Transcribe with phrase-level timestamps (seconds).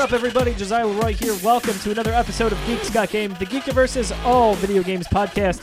[0.00, 0.54] Up, everybody?
[0.54, 1.36] Josiah LeRoy here.
[1.44, 5.62] Welcome to another episode of Geeks Got Game, the Geekiverse is all video games podcast.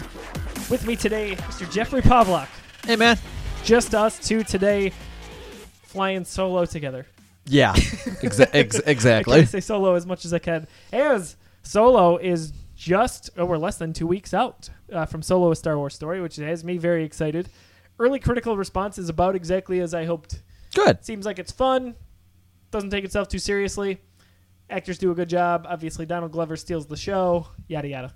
[0.70, 1.70] With me today, Mr.
[1.71, 2.47] Jeffrey Pawlak.
[2.85, 3.17] Hey, man.
[3.63, 4.93] Just us two today,
[5.81, 7.07] flying solo together.
[7.47, 9.38] Yeah, exa- ex- I exactly.
[9.38, 10.67] can't say solo as much as I can.
[10.93, 15.79] As Solo is just over less than two weeks out uh, from Solo: A Star
[15.79, 17.49] Wars Story, which has me very excited.
[17.98, 20.43] Early critical response is about exactly as I hoped.
[20.76, 21.04] Good.
[21.04, 21.95] Seems like it's fun.
[22.70, 23.99] Doesn't take itself too seriously.
[24.70, 25.66] Actors do a good job.
[25.67, 27.48] Obviously, Donald Glover steals the show.
[27.67, 28.13] Yada yada.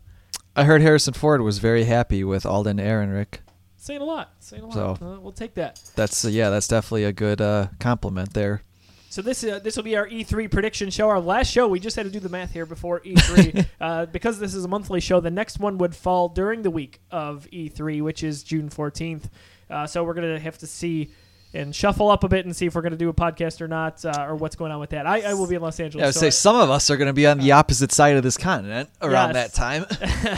[0.55, 3.39] I heard Harrison Ford was very happy with Alden Ehrenreich.
[3.77, 4.33] Saying a lot.
[4.39, 4.99] Saying a lot.
[4.99, 5.79] So- Uh, we'll take that.
[5.95, 8.63] That's uh, yeah, that's definitely a good uh, compliment there.
[9.09, 11.09] So this uh, this will be our E3 prediction show.
[11.09, 11.67] Our last show.
[11.67, 14.67] We just had to do the math here before E3 uh, because this is a
[14.67, 15.19] monthly show.
[15.19, 19.23] The next one would fall during the week of E3, which is June 14th.
[19.69, 21.11] Uh, so we're gonna have to see
[21.53, 24.03] and shuffle up a bit and see if we're gonna do a podcast or not,
[24.05, 25.05] uh, or what's going on with that.
[25.05, 25.99] I, I will be in Los Angeles.
[26.01, 27.51] Yeah, I would so say I- some of us are going to be on the
[27.51, 29.51] opposite side of this continent around Yes.
[29.51, 29.85] that time.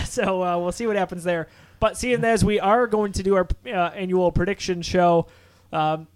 [0.06, 1.48] so uh, we'll see what happens there.
[1.80, 5.28] But seeing as we are going to do our uh, annual prediction show,
[5.72, 6.08] um,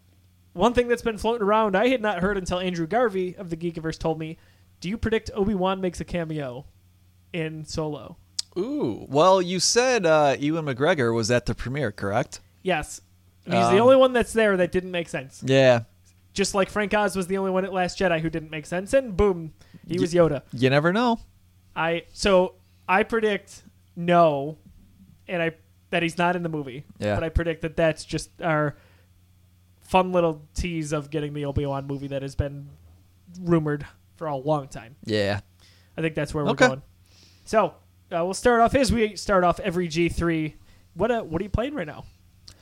[0.53, 3.57] one thing that's been floating around I had not heard until Andrew Garvey of the
[3.57, 4.37] Geekiverse told me.
[4.79, 6.65] Do you predict Obi Wan makes a cameo
[7.33, 8.17] in Solo?
[8.57, 9.05] Ooh.
[9.09, 12.39] Well, you said uh, Ewan McGregor was at the premiere, correct?
[12.63, 13.01] Yes.
[13.47, 15.41] And he's the Um, only one that's there that didn't make sense.
[15.45, 15.81] Yeah.
[16.33, 18.93] Just like Frank Oz was the only one at Last Jedi who didn't make sense,
[18.93, 19.53] and boom,
[19.87, 20.43] he was Yoda.
[20.53, 21.19] You never know.
[21.75, 22.55] I so
[22.87, 23.63] I predict
[23.95, 24.57] no,
[25.27, 25.53] and I
[25.89, 26.85] that he's not in the movie.
[26.99, 27.15] Yeah.
[27.15, 28.75] But I predict that that's just our
[29.81, 32.69] fun little tease of getting the Obi Wan movie that has been
[33.41, 33.85] rumored
[34.17, 34.95] for a long time.
[35.05, 35.39] Yeah.
[35.97, 36.67] I think that's where we're Okay.
[36.67, 36.81] going.
[37.45, 37.67] So
[38.11, 40.55] uh, we'll start off as we start off every G three.
[40.93, 42.03] What uh, what are you playing right now,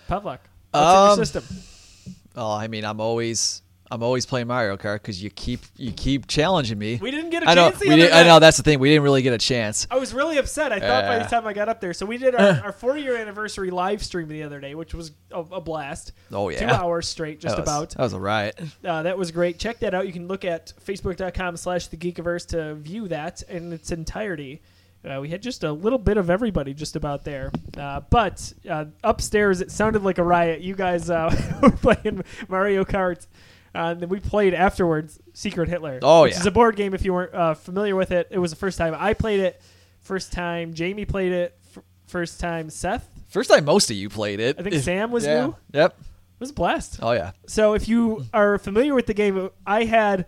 [0.10, 0.40] Pawlak?
[0.76, 2.24] What's in Um, your system?
[2.36, 6.28] Oh, I mean, I'm always I'm always playing Mario Kart because you keep you keep
[6.28, 6.98] challenging me.
[7.02, 7.70] We didn't get a I know.
[7.70, 7.80] chance.
[7.80, 8.80] the did, I know that's the thing.
[8.80, 9.86] We didn't really get a chance.
[9.92, 10.72] I was really upset.
[10.74, 12.98] I thought by the time I got up there, so we did our, our four
[12.98, 16.14] year anniversary live stream the other day, which was a, a blast.
[16.32, 16.60] Oh yeah.
[16.68, 17.90] Two hours straight, just That was- about.
[17.92, 18.60] That was a riot.
[18.84, 19.60] Uh, that was great.
[19.60, 20.08] Check that out.
[20.08, 24.62] You can look at facebook.com slash the Geekiverse to view that in its entirety.
[25.06, 27.52] Uh, we had just a little bit of everybody just about there.
[27.78, 30.62] Uh, but uh, upstairs, it sounded like a riot.
[30.62, 31.30] You guys uh,
[31.62, 33.28] were playing Mario Kart.
[33.76, 36.00] Uh, and then we played afterwards Secret Hitler.
[36.02, 36.40] Oh, which yeah.
[36.40, 38.28] is a board game if you weren't uh, familiar with it.
[38.32, 39.62] It was the first time I played it.
[40.02, 41.58] First time Jamie played it.
[41.76, 43.08] F- first time Seth.
[43.28, 44.56] First time most of you played it.
[44.60, 45.42] I think Sam was yeah.
[45.48, 45.50] new.
[45.74, 46.00] It Yep.
[46.40, 47.00] was a blast.
[47.02, 47.32] Oh yeah.
[47.48, 50.26] So if you are familiar with the game, I had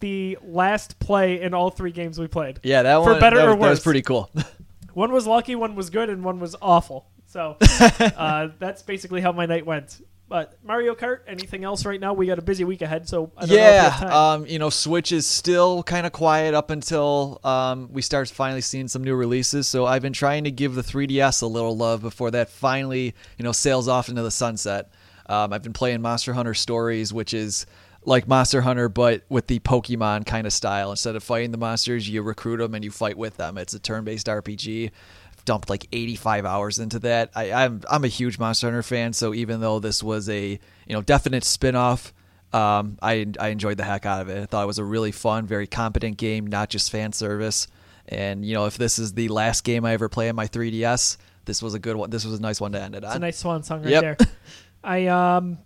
[0.00, 2.60] the last play in all three games we played.
[2.62, 3.84] Yeah, that For better that, or was, that was worse.
[3.84, 4.30] pretty cool.
[4.94, 7.06] One was lucky, one was good, and one was awful.
[7.26, 10.00] So uh, that's basically how my night went.
[10.28, 12.12] But Mario Kart, anything else right now?
[12.14, 13.90] We got a busy week ahead, so I don't know if we yeah.
[13.90, 14.12] time.
[14.12, 14.46] Um.
[14.46, 18.88] You know, Switch is still kind of quiet up until um we start finally seeing
[18.88, 19.68] some new releases.
[19.68, 23.42] So I've been trying to give the 3DS a little love before that finally you
[23.44, 24.90] know sails off into the sunset.
[25.26, 25.52] Um.
[25.52, 27.66] I've been playing Monster Hunter Stories, which is
[28.08, 30.90] like Monster Hunter, but with the Pokemon kind of style.
[30.90, 33.56] Instead of fighting the monsters, you recruit them and you fight with them.
[33.58, 34.90] It's a turn-based RPG.
[35.36, 37.30] I've dumped like 85 hours into that.
[37.36, 40.58] I, I'm I'm a huge Monster Hunter fan, so even though this was a you
[40.88, 42.12] know definite spin-off,
[42.52, 44.42] um, I I enjoyed the heck out of it.
[44.42, 47.68] I thought it was a really fun, very competent game, not just fan service.
[48.08, 51.18] And you know, if this is the last game I ever play on my 3DS,
[51.44, 52.08] this was a good one.
[52.08, 53.10] This was a nice one to end it on.
[53.10, 54.02] It's a nice swan song right Yep.
[54.02, 54.16] there.
[54.84, 55.58] I um,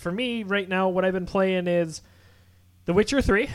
[0.00, 2.02] for me right now, what I've been playing is
[2.86, 3.46] The Witcher Three.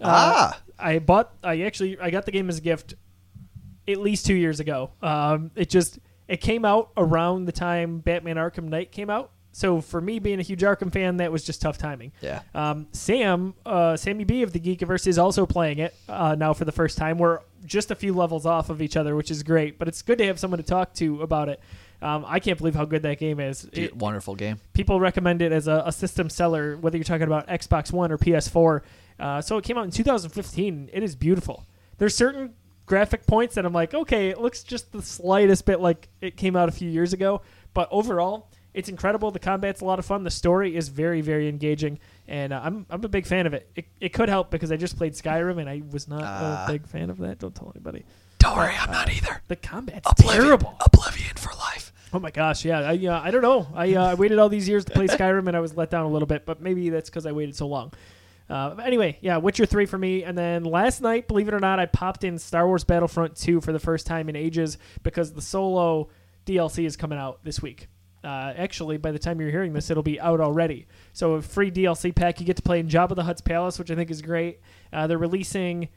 [0.00, 1.32] Uh, ah, I bought.
[1.42, 2.94] I actually I got the game as a gift
[3.88, 4.90] at least two years ago.
[5.00, 5.98] Um, it just
[6.28, 9.30] it came out around the time Batman Arkham Knight came out.
[9.52, 12.12] So for me, being a huge Arkham fan, that was just tough timing.
[12.20, 12.42] yeah.
[12.54, 16.66] Um, Sam, uh, Sammy B of the Geekiverse is also playing it uh, now for
[16.66, 17.16] the first time.
[17.16, 19.78] We're just a few levels off of each other, which is great.
[19.78, 21.60] But it's good to have someone to talk to about it.
[22.02, 23.62] Um, I can't believe how good that game is.
[23.62, 24.58] Dude, It- wonderful game.
[24.74, 28.18] people recommend it as a, a system seller, whether you're talking about Xbox One or
[28.18, 28.82] PS4.
[29.18, 30.90] Uh, so it came out in 2015.
[30.92, 31.66] It is beautiful.
[31.98, 32.52] There's certain
[32.84, 36.54] graphic points that I'm like, okay, it looks just the slightest bit like it came
[36.54, 37.40] out a few years ago,
[37.74, 39.30] but overall, it's incredible.
[39.30, 40.22] The combat's a lot of fun.
[40.22, 43.70] The story is very, very engaging, and uh, I'm I'm a big fan of it.
[43.74, 43.86] it.
[44.02, 46.66] It could help because I just played Skyrim and I was not Ah.
[46.68, 47.38] a big fan of that.
[47.38, 48.04] Don't tell anybody.
[48.38, 49.42] Don't worry, I'm not either.
[49.48, 50.76] The combat's Oblivion, terrible.
[50.84, 51.92] Oblivion for life.
[52.12, 52.80] Oh my gosh, yeah.
[52.80, 53.66] I uh, I don't know.
[53.74, 56.06] I uh, I waited all these years to play Skyrim and I was let down
[56.06, 57.92] a little bit, but maybe that's because I waited so long.
[58.48, 61.80] Uh, anyway, yeah, Witcher three for me, and then last night, believe it or not,
[61.80, 65.42] I popped in Star Wars Battlefront two for the first time in ages because the
[65.42, 66.08] solo
[66.46, 67.88] DLC is coming out this week.
[68.22, 70.86] Uh, actually, by the time you're hearing this, it'll be out already.
[71.12, 73.90] So a free DLC pack, you get to play in Jabba the Hutt's palace, which
[73.90, 74.60] I think is great.
[74.92, 75.88] Uh, they're releasing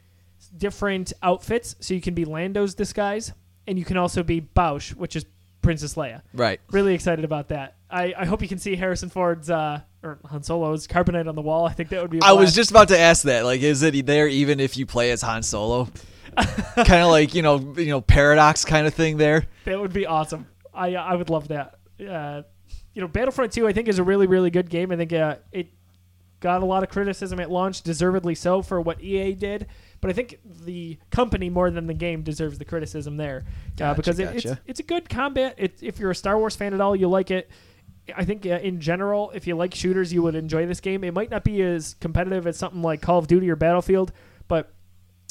[0.48, 3.32] different outfits, so you can be Lando's disguise,
[3.66, 5.24] and you can also be Boushh, which is
[5.62, 6.22] Princess Leia.
[6.32, 6.60] Right.
[6.70, 7.76] Really excited about that.
[7.90, 11.42] I, I hope you can see Harrison Ford's uh, or Han Solo's carbonite on the
[11.42, 11.66] wall.
[11.66, 12.20] I think that would be.
[12.22, 13.44] I was just about to ask that.
[13.44, 15.88] Like, is it there even if you play as Han Solo?
[16.36, 19.46] kind of like you know, you know, paradox kind of thing there.
[19.64, 20.46] That would be awesome.
[20.72, 21.78] I I would love that.
[22.00, 22.42] Uh,
[22.94, 24.92] you know, Battlefront 2 I think is a really really good game.
[24.92, 25.68] I think uh, it
[26.38, 29.66] got a lot of criticism at launch, deservedly so for what EA did.
[30.00, 33.96] But I think the company more than the game deserves the criticism there uh, Gotcha,
[33.96, 35.54] because it, it's it's a good combat.
[35.58, 37.50] It, if you're a Star Wars fan at all, you like it.
[38.16, 41.04] I think uh, in general, if you like shooters, you would enjoy this game.
[41.04, 44.12] It might not be as competitive as something like Call of Duty or Battlefield,
[44.48, 44.72] but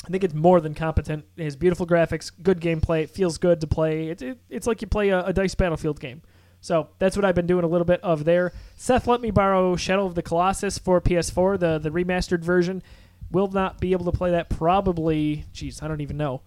[0.05, 1.25] I think it's more than competent.
[1.35, 3.03] It has beautiful graphics, good gameplay.
[3.03, 4.09] It feels good to play.
[4.09, 6.21] It, it, it's like you play a, a Dice Battlefield game.
[6.61, 8.53] So that's what I've been doing a little bit of there.
[8.75, 12.83] Seth let me borrow Shadow of the Colossus for PS4, the the remastered version.
[13.31, 15.45] Will not be able to play that probably.
[15.53, 16.41] Geez, I don't even know.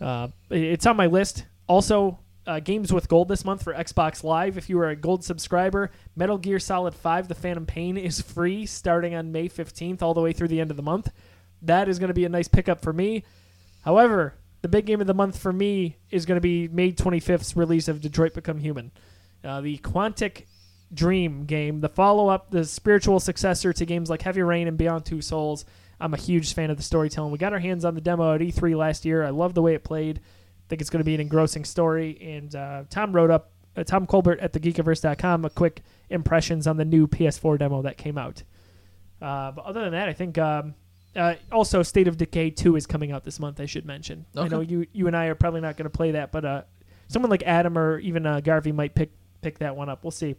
[0.00, 1.44] Uh, it's on my list.
[1.66, 4.58] Also, uh, games with gold this month for Xbox Live.
[4.58, 8.66] If you are a gold subscriber, Metal Gear Solid 5: The Phantom Pain is free
[8.66, 11.10] starting on May 15th, all the way through the end of the month.
[11.62, 13.24] That is going to be a nice pickup for me.
[13.82, 17.56] However, the big game of the month for me is going to be May 25th's
[17.56, 18.90] release of Detroit Become Human,
[19.44, 20.46] uh, the Quantic
[20.92, 25.04] Dream game, the follow up, the spiritual successor to games like Heavy Rain and Beyond
[25.04, 25.64] Two Souls.
[26.02, 27.30] I'm a huge fan of the storytelling.
[27.30, 29.24] We got our hands on the demo at E3 last year.
[29.24, 30.18] I love the way it played.
[30.18, 32.18] I think it's going to be an engrossing story.
[32.20, 36.84] And uh, Tom wrote up, uh, Tom Colbert at thegeekiverse.com, a quick impressions on the
[36.84, 38.42] new PS4 demo that came out.
[39.20, 40.74] Uh, but other than that, I think um,
[41.14, 43.60] uh, also State of Decay 2 is coming out this month.
[43.60, 44.26] I should mention.
[44.36, 46.62] I know you you and I are probably not going to play that, but uh,
[47.06, 50.02] someone like Adam or even uh, Garvey might pick pick that one up.
[50.02, 50.34] We'll see.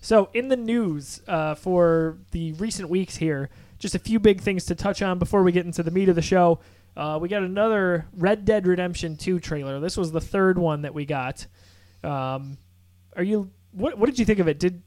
[0.00, 4.64] So in the news uh, for the recent weeks here, just a few big things
[4.66, 6.60] to touch on before we get into the meat of the show.
[6.96, 9.80] Uh, we got another Red Dead Redemption 2 trailer.
[9.80, 11.46] This was the third one that we got.
[12.02, 12.56] Um,
[13.14, 14.58] are you what what did you think of it?
[14.58, 14.82] Did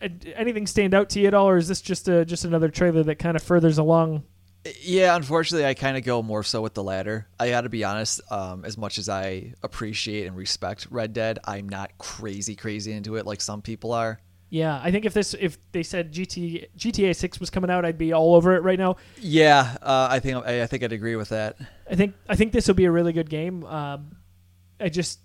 [0.00, 2.68] uh, anything stand out to you at all, or is this just a just another
[2.68, 4.24] trailer that kind of furthers along?
[4.82, 7.26] Yeah, unfortunately, I kind of go more so with the latter.
[7.38, 8.20] I got to be honest.
[8.30, 13.16] Um, as much as I appreciate and respect Red Dead, I'm not crazy, crazy into
[13.16, 14.20] it like some people are.
[14.50, 17.96] Yeah, I think if this if they said GT, GTA 6 was coming out, I'd
[17.96, 18.96] be all over it right now.
[19.20, 21.56] Yeah, uh, I think I, I think I'd agree with that.
[21.88, 23.64] I think I think this will be a really good game.
[23.64, 24.16] Um,
[24.80, 25.20] I just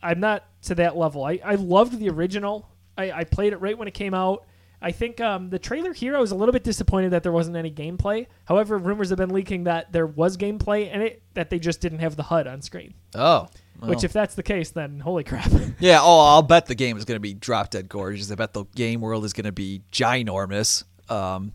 [0.00, 1.24] I'm not to that level.
[1.24, 2.68] I, I loved the original.
[2.96, 4.46] I, I played it right when it came out.
[4.80, 7.56] I think um, the trailer here I was a little bit disappointed that there wasn't
[7.56, 8.28] any gameplay.
[8.44, 11.98] However, rumors have been leaking that there was gameplay in it that they just didn't
[11.98, 12.94] have the HUD on screen.
[13.16, 13.48] Oh,
[13.80, 15.50] Which if that's the case, then holy crap.
[15.78, 16.00] yeah.
[16.02, 18.30] Oh, I'll bet the game is going to be drop dead gorgeous.
[18.30, 20.84] I bet the game world is going to be ginormous.
[21.08, 21.52] Um,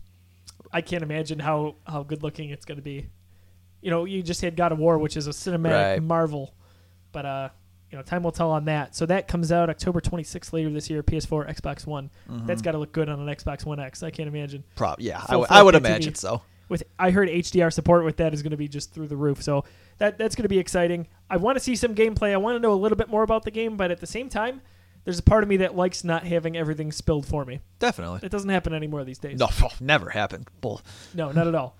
[0.72, 3.08] I can't imagine how how good looking it's going to be.
[3.82, 6.02] You know, you just had God of War, which is a cinematic Right.
[6.02, 6.54] marvel,
[7.12, 7.48] but uh,
[7.90, 8.96] you know, time will tell on that.
[8.96, 12.10] So that comes out October 26th later this year, PS4, Xbox One.
[12.30, 12.46] Mm-hmm.
[12.46, 14.02] That's got to look good on an Xbox One X.
[14.02, 14.64] I can't imagine.
[14.74, 16.16] prob yeah, I would- I would imagine TV.
[16.18, 16.42] so.
[16.68, 19.42] With I heard HDR support with that is going to be just through the roof.
[19.42, 19.64] So
[19.98, 21.08] that that's going to be exciting.
[21.28, 22.32] I want to see some gameplay.
[22.32, 24.28] I want to know a little bit more about the game, but at the same
[24.28, 24.62] time,
[25.04, 27.60] there's a part of me that likes not having everything spilled for me.
[27.78, 28.20] Definitely.
[28.22, 29.38] It doesn't happen anymore these days.
[29.38, 29.48] No,
[29.80, 30.48] never happened.
[30.60, 30.80] Bull.
[31.14, 31.76] No, not at all.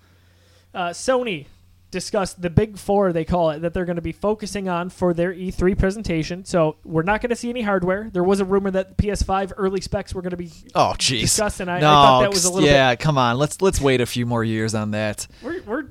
[0.74, 1.46] Uh, Sony
[1.94, 5.14] discussed the big four, they call it, that they're going to be focusing on for
[5.14, 6.44] their E3 presentation.
[6.44, 8.10] So we're not going to see any hardware.
[8.12, 10.50] There was a rumor that the PS5 early specs were going to be.
[10.74, 11.20] Oh, jeez.
[11.22, 12.94] Discussed, and I- I thought that was a little yeah.
[12.96, 15.26] Come on, let's let's wait a few more years on that.
[15.42, 15.82] We're, we're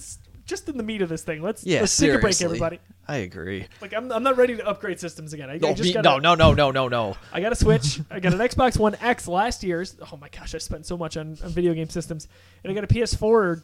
[0.45, 1.41] just in the meat of this thing.
[1.41, 2.79] Let's, Yeah, let's take a break, everybody.
[3.07, 3.65] I agree.
[3.81, 5.49] Like I'm, I'm not ready to upgrade systems again.
[5.49, 7.15] I, I No, just me- got no, no, no, no, no, no.
[7.31, 7.99] I got a Switch.
[8.11, 9.95] I got an Xbox One X last year's.
[10.11, 12.27] Oh my gosh, I spent so much on, on video game systems.
[12.63, 13.61] And I got a PS4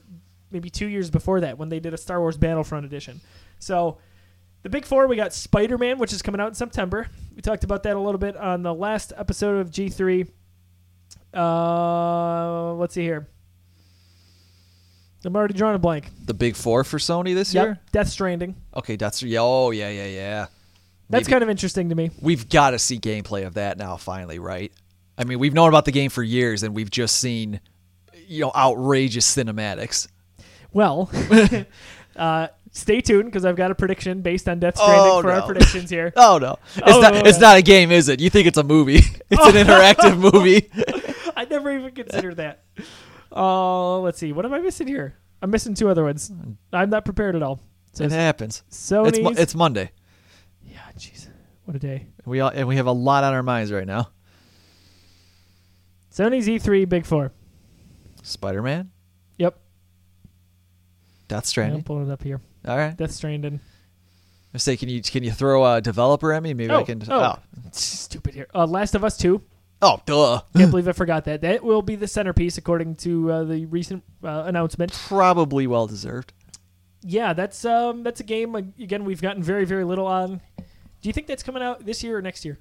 [0.51, 3.21] maybe two years before that when they did a Star Wars Battlefront edition.
[3.59, 3.97] So
[4.63, 7.07] the big four, we got Spider Man, which is coming out in September.
[7.35, 10.27] We talked about that a little bit on the last episode of G3.
[11.33, 13.27] Uh, let's see here.
[15.25, 16.09] I'm already drawing a blank.
[16.25, 17.79] The big four for Sony this Yep, year.
[17.91, 18.55] Death Stranding.
[18.75, 19.39] Okay, that's yeah.
[19.41, 20.45] Oh, yeah, yeah, yeah.
[21.09, 22.11] That's Maybe- kind of interesting to me.
[22.21, 24.71] We've got to see gameplay of that now, finally, right?
[25.17, 27.59] I mean, we've known about the game for years, and we've just seen,
[28.27, 30.07] you know, outrageous cinematics.
[30.73, 31.09] Well,
[32.15, 35.41] uh, stay tuned because I've got a prediction based on Death Stranding Oh, for our
[35.45, 36.13] predictions here.
[36.15, 37.13] Oh no, it's Oh, not.
[37.13, 37.47] no, It's no.
[37.47, 38.19] not a game, is it?
[38.19, 39.01] You think it's a movie?
[39.31, 40.69] It's an interactive movie.
[41.35, 42.63] I never even considered that.
[43.31, 44.31] Uh, let's see.
[44.33, 45.15] What am I missing here?
[45.41, 46.31] I'm missing two other ones.
[46.73, 47.61] I'm not prepared at all.
[47.93, 48.63] So it happens.
[48.71, 49.09] Sony's.
[49.09, 49.91] It's Mo- it's Monday.
[50.63, 51.27] yeah, jeez.
[51.65, 52.07] What a day.
[52.25, 54.09] We all and we have a lot on our minds right now.
[56.11, 57.31] Sony's E3 Big Four.
[58.23, 58.91] Spider Man.
[61.29, 62.41] Death I'm pulling it up here.
[62.67, 62.95] All right.
[62.97, 63.61] Death Stranding.
[64.53, 66.53] I say, can you can you throw a developer at me?
[66.53, 67.01] Maybe I Oh, can.
[67.09, 67.37] oh.
[67.37, 67.39] Oh,
[67.71, 68.47] Stupid here.
[68.53, 69.41] Uh, Last of Us 2.
[69.83, 70.41] oh, duh.
[70.57, 71.41] Can't believe I forgot that.
[71.41, 74.91] That will be the centerpiece according to uh, the recent uh, announcement.
[74.91, 76.33] Probably well deserved.
[77.01, 80.41] Yeah, that's um that's a game again we've gotten very very little on.
[80.57, 82.59] Do you think that's coming out this year or next year?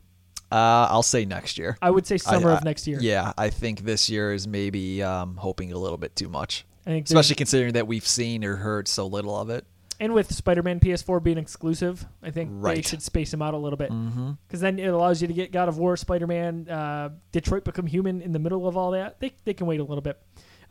[0.52, 1.76] Uh, I'll say next year.
[1.82, 2.98] I would say summer I- of next year.
[3.00, 6.67] Yeah, I think this year is maybe um, hoping a little bit too much, I
[6.88, 9.64] especially considering that we've seen or heard so little of it.
[10.00, 13.76] and with Spider-Man PS4 being exclusive, I think they should space them out a little
[13.76, 14.32] bit Mm-hmm.
[14.46, 18.22] because then it allows you to get God of War, Spider-Man, uh, Detroit Become Human
[18.22, 19.18] in the middle of all that.
[19.20, 20.20] They they can wait a little bit.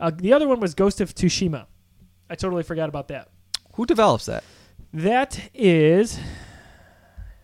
[0.00, 1.66] Uh, the other one was Ghost of Tsushima.
[2.30, 3.28] I totally forgot about that.
[3.74, 4.44] Who develops that?
[4.94, 6.18] That is,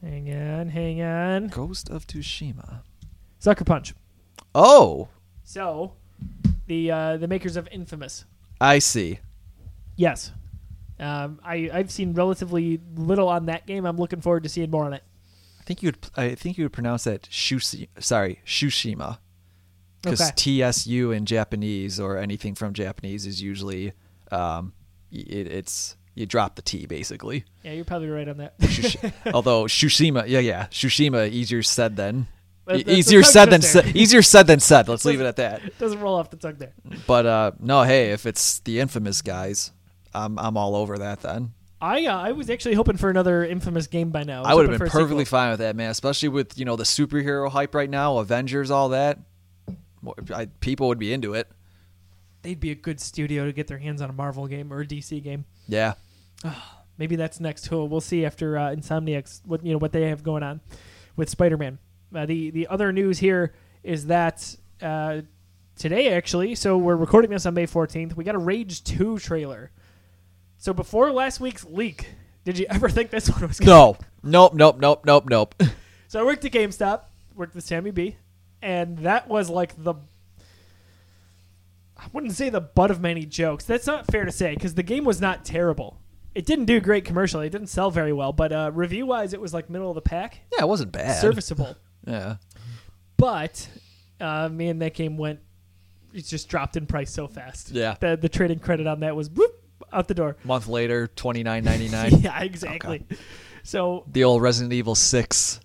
[0.03, 2.81] hang on, hang on, Ghost of Tsushima.
[3.39, 3.95] Sucker Punch.
[4.55, 5.09] Oh,
[5.43, 5.93] So,
[6.67, 8.25] the uh, the makers of Infamous.
[8.65, 9.21] I see.
[9.97, 10.33] Yes.
[10.99, 13.85] Um, I I've seen relatively little on that game.
[13.85, 15.03] I'm looking forward to seeing more on it.
[15.61, 15.99] I think you would.
[16.17, 17.89] I think you would pronounce that Shushi.
[17.99, 19.19] Sorry, Shushima.
[20.03, 20.71] Because Okay.
[20.73, 23.95] TSU in Japanese or anything from Japanese is usually,
[24.31, 24.75] um,
[25.11, 27.45] it, it's you drop the T basically.
[27.63, 28.55] Yeah, you're probably right on that.
[29.35, 32.27] Although Shushima, yeah, yeah, Shushima easier said than
[32.67, 33.95] That- easier said than said.
[33.97, 34.89] Easier said than said.
[34.89, 35.65] Let's leave it at that.
[35.65, 36.73] It doesn't roll off the tongue there.
[37.07, 39.73] But uh, no, hey, if it's the infamous guys,
[40.15, 41.21] I'm I'm all over that.
[41.21, 44.41] Then I uh, I was actually hoping for another Infamous game by now.
[44.41, 45.91] was I would have been perfectly fine with that, man.
[45.91, 49.19] Especially with you know the superhero hype right now, Avengers, all that.
[50.33, 51.49] I, people would be into it.
[52.43, 54.87] They'd be a good studio to get their hands on a Marvel game or a
[54.87, 55.47] DC game.
[55.67, 55.95] Yeah,
[56.99, 57.71] Maybe that's next.
[57.71, 60.61] We'll we'll see after uh, Insomniac's what you know what they have going on
[61.17, 61.79] with Spider-Man.
[62.15, 63.53] Uh, the the other news here
[63.83, 65.23] is that uh,
[65.77, 68.17] today actually, so we're recording this on May 14th.
[68.17, 69.71] We got a Rage 2 trailer.
[70.59, 72.09] So before last week's leak,
[72.45, 73.69] did you ever think this one was coming?
[73.75, 75.55] no, nope, nope, nope, nope, nope.
[76.07, 77.01] So I worked at GameStop,
[77.35, 78.17] worked with Sammy B,
[78.63, 79.95] and that was like the
[81.97, 83.65] I wouldn't say the butt of many jokes.
[83.65, 85.99] That's not fair to say because the game was not terrible.
[86.33, 87.47] It didn't do great commercially.
[87.49, 90.03] It didn't sell very well, but uh, review wise, it was like middle of the
[90.03, 91.21] pack, yeah, it wasn't bad.
[91.21, 91.77] serviceable.
[92.07, 92.37] Yeah,
[93.17, 93.69] But
[94.21, 95.41] uh, me and that game went.
[96.13, 97.71] It just dropped in price so fast.
[97.71, 97.97] Yeah.
[97.99, 99.53] the the trading credit on that was whoop
[99.93, 100.37] out the door.
[100.45, 102.13] month later, twenty nine ninety nine.
[102.21, 103.05] yeah, exactly.
[103.63, 105.61] So the old Resident Evil Six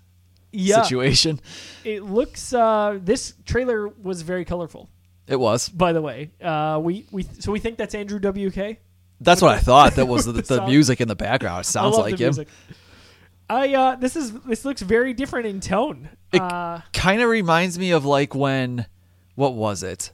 [0.52, 1.40] yeah, situation.
[1.84, 2.52] it looks.
[2.52, 4.88] Uh, this trailer was very colorful.
[5.28, 5.68] It was.
[5.68, 6.32] by the way.
[6.42, 8.78] Uh, we we so we think that's Andrew WK.
[9.20, 9.94] That's what I thought.
[9.96, 11.60] That was the, The the music in the background.
[11.60, 12.28] It sounds like the him.
[12.28, 12.48] music.
[13.50, 16.08] I uh, this is this looks very different in tone.
[16.32, 18.86] It- uh, Kind of reminds me of like when,
[19.34, 20.12] what was it?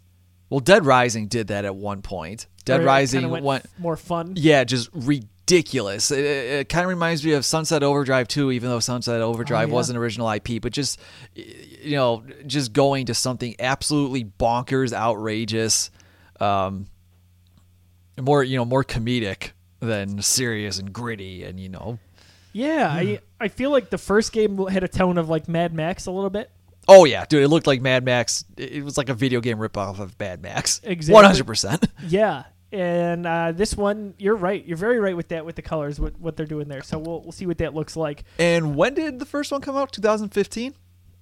[0.49, 2.47] Well, Dead Rising did that at one point.
[2.64, 4.35] Dead Rising went went, f- more fun.
[4.37, 6.11] yeah, just ridiculous.
[6.11, 9.71] It, it, kind of reminds me of Sunset Overdrive too, even though Sunset Overdrive Oh,
[9.71, 9.75] yeah.
[9.75, 10.99] wasn't original IP, but just
[11.35, 15.90] you know, just going to something absolutely bonkers, outrageous,
[16.40, 16.87] um,
[18.21, 19.50] more you know, more comedic
[19.81, 21.99] than serious and gritty, and you know,
[22.52, 26.07] Yeah, I I feel like the first game had a tone of like Mad Max
[26.07, 26.50] a little bit.
[26.88, 27.43] Oh yeah, dude!
[27.43, 28.45] It looked like Mad Max.
[28.57, 30.81] It was like a video game ripoff of Mad Max.
[30.85, 31.14] Exactly.
[31.14, 31.85] One hundred percent.
[32.09, 34.64] Yeah, and uh, this one, you're right.
[34.64, 36.83] You're very right with that with the colors, what what they're doing there.
[36.83, 38.23] So we'll we'll see what that looks like.
[38.38, 39.93] And when did the first one come out?
[39.93, 40.75] Two thousand fifteen.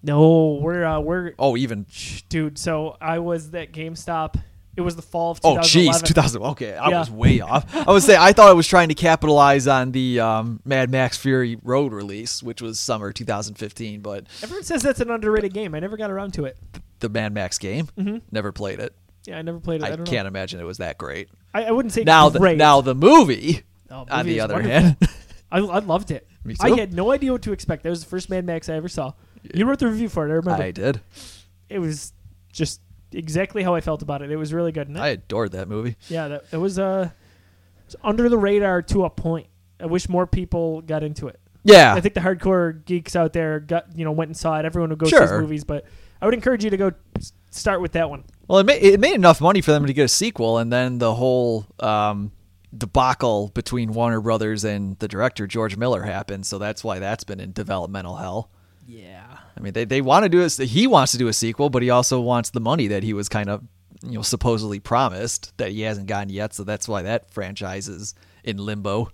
[0.02, 1.87] No, we're uh, we're Oh, even.
[2.28, 2.59] dude.
[2.59, 4.35] So I was at GameStop.
[4.76, 6.00] It was the fall of Oh, 2011.
[6.02, 6.42] jeez, two thousand.
[6.42, 6.98] Okay, I Yeah.
[7.00, 7.64] was way off.
[7.74, 11.16] I would say I thought I was trying to capitalize on the um, Mad Max
[11.16, 14.00] Fury Road release, which was summer two thousand fifteen.
[14.00, 15.74] But Everyone says that's an underrated game.
[15.74, 16.56] I never got around to it.
[17.00, 18.22] the Mad Max game, Mhm.
[18.32, 18.94] never played it.
[19.26, 19.84] Yeah, I never played it.
[19.84, 21.28] I, I, can't imagine it was that great.
[21.54, 24.80] I, I wouldn't say Now, the, now the movie, Oh, on the other wonderful.
[24.80, 24.96] hand,
[25.52, 26.26] I, I loved it.
[26.44, 27.84] Me I had no idea what to expect.
[27.84, 29.12] That was the first Mad Max I ever saw.
[29.54, 30.30] You wrote the review for it.
[30.30, 30.62] I remember.
[30.62, 31.00] I did.
[31.68, 32.12] it was
[32.52, 32.80] just
[33.14, 34.30] exactly how I felt about it.
[34.30, 34.88] It was really good.
[34.88, 35.97] And I adored that movie.
[36.09, 39.47] yeah, that, it was uh, it was under the radar to a point.
[39.80, 41.40] I wish more people got into it.
[41.64, 44.64] Yeah, I think the hardcore geeks out there got you know went and saw it.
[44.66, 45.21] Everyone would go see Sure.
[45.26, 45.87] these movies, but
[46.21, 48.25] I would encourage you to go s- start with that one.
[48.49, 50.99] Well, it made, it made enough money for them to get a sequel, and then
[50.99, 52.33] the whole um,
[52.76, 56.44] debacle between Warner Brothers and the director George Miller happened.
[56.44, 58.50] So that's why that's been in developmental hell.
[58.87, 59.33] Yeah.
[59.56, 61.82] I mean, they they want to do a, he wants to do a sequel, but
[61.82, 63.62] he also wants the money that he was kind of
[64.02, 66.52] you know supposedly promised that he hasn't gotten yet.
[66.54, 69.11] So that's why that franchise is in limbo.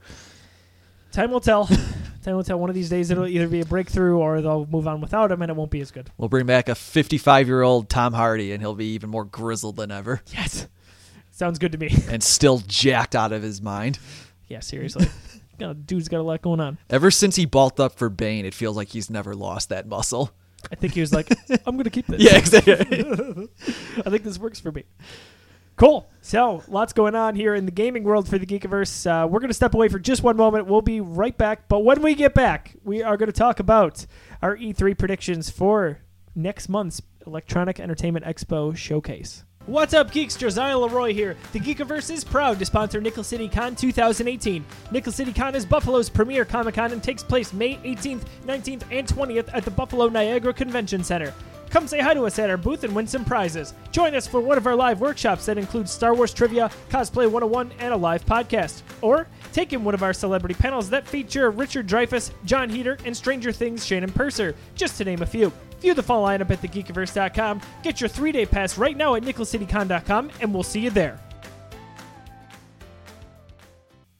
[1.13, 1.67] Time will tell.
[2.23, 2.59] Time will tell.
[2.59, 5.43] One of these days, it'll either be a breakthrough or they'll move on without him,
[5.43, 6.11] and it won't be as good.
[6.19, 9.77] We'll bring back a 55 year old Tom Hardy, and he'll be even more grizzled
[9.77, 10.67] than ever, Yes,
[11.33, 11.91] sounds good to me.
[12.09, 13.99] and still jacked out of his mind.
[14.49, 15.07] yeah, seriously.
[15.61, 16.79] God, dude's got a lot going on.
[16.89, 20.31] Ever since he bulked up for Bane, it feels like he's never lost that muscle.
[20.73, 21.31] I think he was like,
[21.67, 22.75] "I'm gonna keep this." Yeah, exactly.
[24.05, 24.85] I think this works for me.
[25.77, 26.11] Cool.
[26.21, 29.07] So, lots going on here in the gaming world for the Geekiverse.
[29.07, 30.67] Uh, we're going to step away for just one moment.
[30.67, 31.69] We'll be right back.
[31.69, 34.05] But when we get back, we are going to talk about
[34.43, 36.01] our E3 predictions for
[36.35, 39.45] next month's Electronic Entertainment Expo showcase.
[39.71, 40.35] What's up, geeks?
[40.35, 41.37] Josiah LeRoy here.
[41.53, 44.65] The Geekiverse is proud to sponsor Nickel City Con 2018.
[44.91, 49.07] Nickel City Con is Buffalo's premier Comic Con and takes place May 18th, 19th, and
[49.07, 51.33] 20th at the Buffalo Niagara Convention Center.
[51.71, 53.75] Come say hi to us at our booth and win some prizes.
[53.93, 57.71] Join us for one of our live workshops that includes Star Wars trivia, cosplay 101,
[57.79, 58.83] and a live podcast.
[59.03, 63.17] Or take in one of our celebrity panels that feature Richard Dreyfuss, Jon Heder, and
[63.17, 65.53] Stranger Things Shannon Purser, just to name a few.
[65.81, 67.61] View the full lineup at thegeekiverse.com.
[67.83, 71.21] Get your three day pass right now at nickelcitycon.com, and we'll see you there.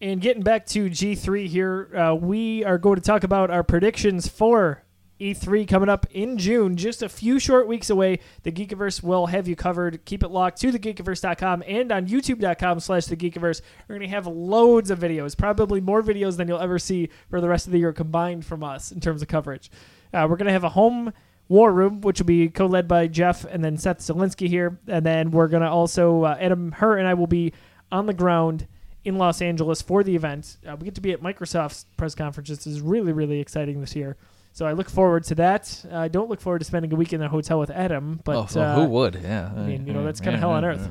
[0.01, 4.27] And getting back to G3 here, uh, we are going to talk about our predictions
[4.29, 4.83] for
[5.21, 8.21] E3 coming up in June, just a few short weeks away.
[8.43, 10.05] The Geekiverse will have you covered.
[10.05, 13.61] Keep it locked to thegeekiverse.com and on youtube.com slash thegeekiverse.
[13.87, 17.41] We're going to have loads of videos, probably more videos than you'll ever see for
[17.41, 19.71] the rest of the year combined from us in terms of coverage.
[20.13, 21.13] Uh, we're going to have a home
[21.49, 24.79] war room, which will be co-led by Jeff and then Seth Zielinski here.
[24.87, 27.53] And then we're going to also, uh, Adam, her, and I will be
[27.93, 28.67] on the ground
[29.05, 30.57] in Los Angeles for the event.
[30.67, 32.49] Uh, we get to be at Microsoft's press conference.
[32.49, 34.17] This is really, really exciting this year.
[34.53, 35.85] So I look forward to that.
[35.91, 38.61] I don't look forward to spending a week in a hotel with Adam, but oh,
[38.61, 39.21] uh, who would?
[39.23, 39.53] Yeah.
[39.55, 40.91] I mean, you know, that's kinda hell on earth.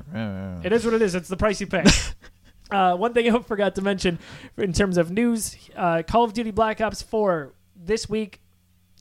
[0.63, 1.15] it is what it is.
[1.15, 1.83] It's the price you pay.
[2.71, 4.19] uh, one thing I forgot to mention
[4.57, 8.41] in terms of news uh, Call of Duty Black Ops 4 this week,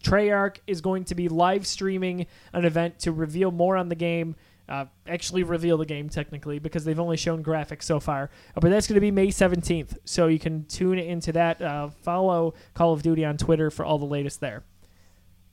[0.03, 4.37] Treyarch is going to be live streaming an event to reveal more on the game.
[4.69, 8.31] Uh, actually, reveal the game technically because they've only shown graphics so far.
[8.57, 9.97] Uh, but that's going to be May 17th.
[10.05, 11.61] So you can tune into that.
[11.63, 14.65] Uh, follow Call of Duty on Twitter for all the latest there.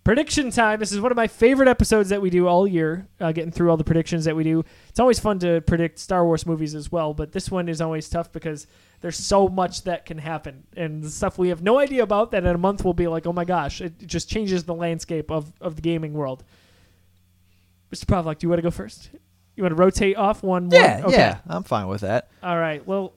[0.06, 0.80] Prediction time.
[0.80, 3.72] This is one of my favorite episodes that we do all year, uh, getting through
[3.72, 4.64] all the predictions that we do.
[4.88, 8.08] It's always fun to predict Star Wars movies as well, but this one is always
[8.08, 8.68] tough because
[9.02, 12.54] there's so much that can happen and stuff we have no idea about that in
[12.54, 15.76] a month will be like, oh my gosh, it just changes the landscape of, of
[15.76, 16.44] the gaming world.
[17.92, 18.06] Mr.
[18.06, 19.10] Pawlak, do you want to go first?
[19.56, 20.70] You want to rotate off one?
[20.72, 21.02] Yeah.
[21.06, 21.18] Okay.
[21.18, 21.40] yeah.
[21.48, 22.30] I'm fine with that.
[22.44, 22.86] All right.
[22.86, 23.14] Well,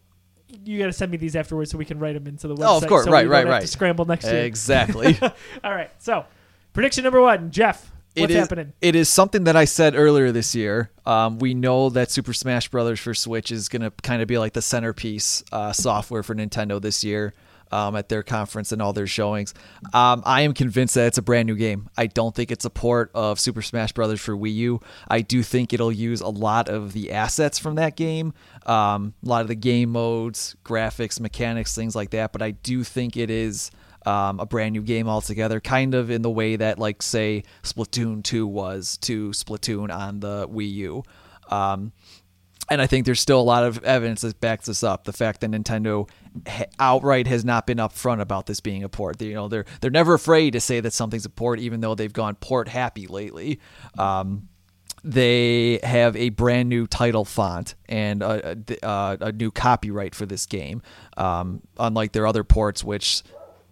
[0.65, 2.69] you got to send me these afterwards so we can write them into the website.
[2.69, 3.05] Oh, of course.
[3.05, 3.61] so Right, we right, have right.
[3.63, 4.45] To scramble next year.
[4.45, 5.19] Exactly.
[5.65, 5.91] All right.
[5.99, 6.25] So,
[6.73, 7.91] prediction number one, Jeff.
[8.15, 8.73] What's it is, happening?
[8.81, 10.91] It is something that I said earlier this year.
[11.05, 14.39] Um, we know that Super Smash Brothers for Switch is going to kind of be
[14.39, 17.35] like the centerpiece uh, software for Nintendo this year
[17.71, 19.55] um, at their conference and all their showings.
[19.93, 21.89] Um, I am convinced that it's a brand new game.
[21.97, 24.81] I don't think it's a port of Super Smash Brothers for Wii U.
[25.09, 28.33] I do think it'll use a lot of the assets from that game,
[28.67, 32.33] um, a lot of the game modes, graphics, mechanics, things like that.
[32.33, 33.71] But I do think it is
[34.07, 38.23] um, a brand new game altogether, kind of in the way that, like, say, Splatoon
[38.23, 41.03] 2 was to Splatoon on the Wii U.
[41.51, 41.93] Um,
[42.71, 45.05] and I think there's still a lot of evidence that backs this up.
[45.05, 46.09] The fact that Nintendo
[46.79, 49.19] outright has not been upfront about this being a port.
[49.19, 51.95] They, you know, they're they're never afraid to say that something's a port, even though
[51.95, 53.61] they've gone port happy lately.
[53.97, 54.49] Um,
[55.05, 60.45] they have a brand new title font and a, a, a new copyright for this
[60.47, 60.83] game,
[61.17, 63.23] um, unlike their other ports, which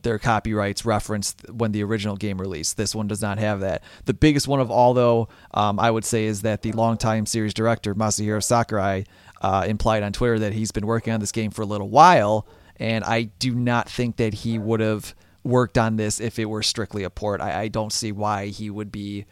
[0.02, 2.76] their copyrights referenced when the original game released.
[2.76, 3.82] This one does not have that.
[4.04, 7.52] The biggest one of all, though, um, I would say, is that the longtime series
[7.52, 9.04] director Masahiro Sakurai
[9.42, 12.46] uh, implied on Twitter that he's been working on this game for a little while,
[12.78, 16.62] and I do not think that he would have worked on this if it were
[16.62, 17.40] strictly a port.
[17.40, 19.26] I, I don't see why he would be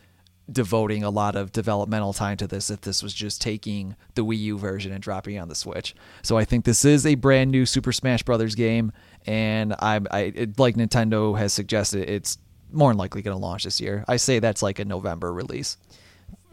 [0.50, 4.38] devoting a lot of developmental time to this if this was just taking the Wii
[4.40, 5.94] U version and dropping it on the Switch.
[6.22, 8.92] So I think this is a brand new Super Smash Brothers game,
[9.26, 12.38] and I, I it, like Nintendo has suggested, it's
[12.70, 14.04] more than likely going to launch this year.
[14.06, 15.78] I say that's like a November release.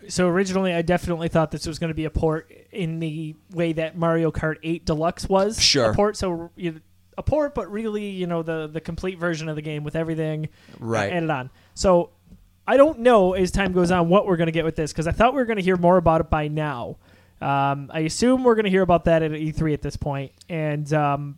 [0.07, 3.73] So originally, I definitely thought this was going to be a port in the way
[3.73, 5.91] that Mario Kart 8 Deluxe was Sure.
[5.91, 6.17] a port.
[6.17, 6.81] So you,
[7.17, 10.49] a port, but really, you know, the the complete version of the game with everything
[10.79, 11.11] Right.
[11.11, 11.49] added on.
[11.73, 12.09] So
[12.67, 15.07] I don't know as time goes on what we're going to get with this because
[15.07, 16.97] I thought we were going to hear more about it by now.
[17.41, 20.91] Um, I assume we're going to hear about that at E3 at this point, and
[20.93, 21.37] um,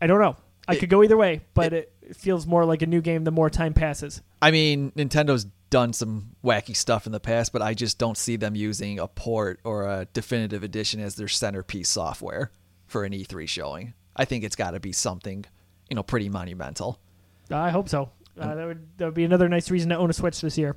[0.00, 0.36] I don't know.
[0.68, 3.24] I It- could go either way, but it, it feels more like a new game
[3.24, 4.22] the more time passes.
[4.42, 8.36] I mean, Nintendo's done some wacky stuff in the past, but I just don't see
[8.36, 12.50] them using a port or a definitive edition as their centerpiece software
[12.86, 13.94] for an E3 showing.
[14.16, 15.44] I think it's got to be something,
[15.88, 16.98] you know, pretty monumental.
[17.50, 18.10] I hope so.
[18.38, 20.76] Uh, that would that would be another nice reason to own a Switch this year.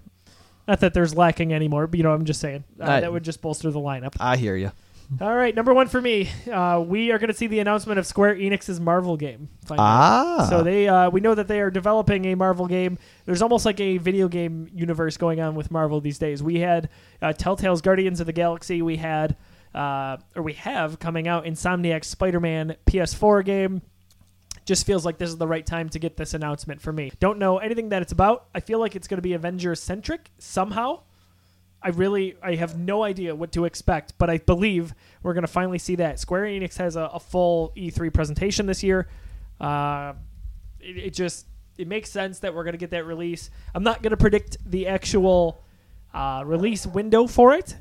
[0.68, 3.24] Not that there's lacking anymore, but you know I'm just saying uh, I- that would
[3.24, 4.16] just bolster the lineup.
[4.20, 4.72] I hear you.
[5.22, 6.30] All right, number one for me.
[6.52, 9.50] Uh, we are going to see the announcement of Square Enix's Marvel game.
[9.66, 9.86] finally.
[9.86, 10.48] Ah.
[10.50, 12.98] So they, uh, we know that they are developing a Marvel game.
[13.26, 16.42] There's almost like a video game universe going on with Marvel these days.
[16.42, 16.90] We had
[17.22, 18.82] uh, Telltale's Guardians of the Galaxy.
[18.82, 19.36] We had,
[19.76, 23.82] uh, or we have coming out Insomniac's Spider-Man PS4 game.
[24.66, 27.12] Just feels like this is the right time to get this announcement for me.
[27.20, 28.46] Don't know anything that it's about.
[28.56, 31.02] I feel like it's going to be Avengers centric somehow.
[31.84, 35.52] I really I have no idea what to expect, but I believe we're going to
[35.52, 36.20] finally see that.
[36.20, 39.08] Square Enix has a, a full E3 presentation this year.
[39.60, 40.14] Uh,
[40.80, 41.46] it, it just
[41.78, 43.50] it makes sense that we're going to get that release.
[43.74, 45.64] I'm not going to predict the actual
[46.14, 47.76] uh, release window for it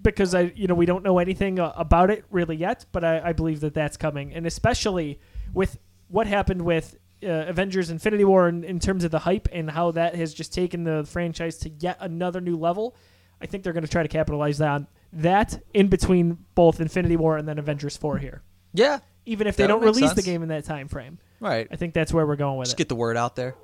[0.00, 3.28] because I you know we don't know anything uh, about it really yet, but I,
[3.28, 5.20] I believe that that's coming, and especially
[5.52, 9.70] with what happened with uh, Avengers: Infinity War in, in terms of the hype and
[9.70, 12.96] how that has just taken the franchise to yet another new level.
[13.40, 17.36] I think they're going to try to capitalize on that in between both Infinity War
[17.36, 18.42] and then Avengers 4 here.
[18.74, 18.98] Yeah.
[19.26, 21.18] Even if they don't release the game in that time frame.
[21.40, 21.68] Right.
[21.70, 22.70] I think that's where we're going with it.
[22.70, 22.78] Just it.
[22.78, 23.54] get the word out there.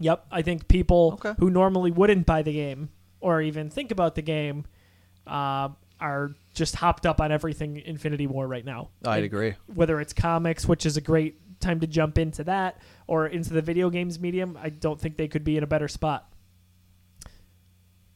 [0.00, 1.34] Yep, I think people Okay.
[1.38, 2.88] who normally wouldn't buy the game
[3.20, 4.64] or even think about the game
[5.26, 5.68] uh,
[6.00, 8.88] are just hopped up on everything Infinity War right now.
[9.04, 9.54] I'd And agree.
[9.66, 13.60] Whether it's comics, which is a great time to jump into that, or into the
[13.60, 16.32] video games medium, I don't think they could be in a better spot.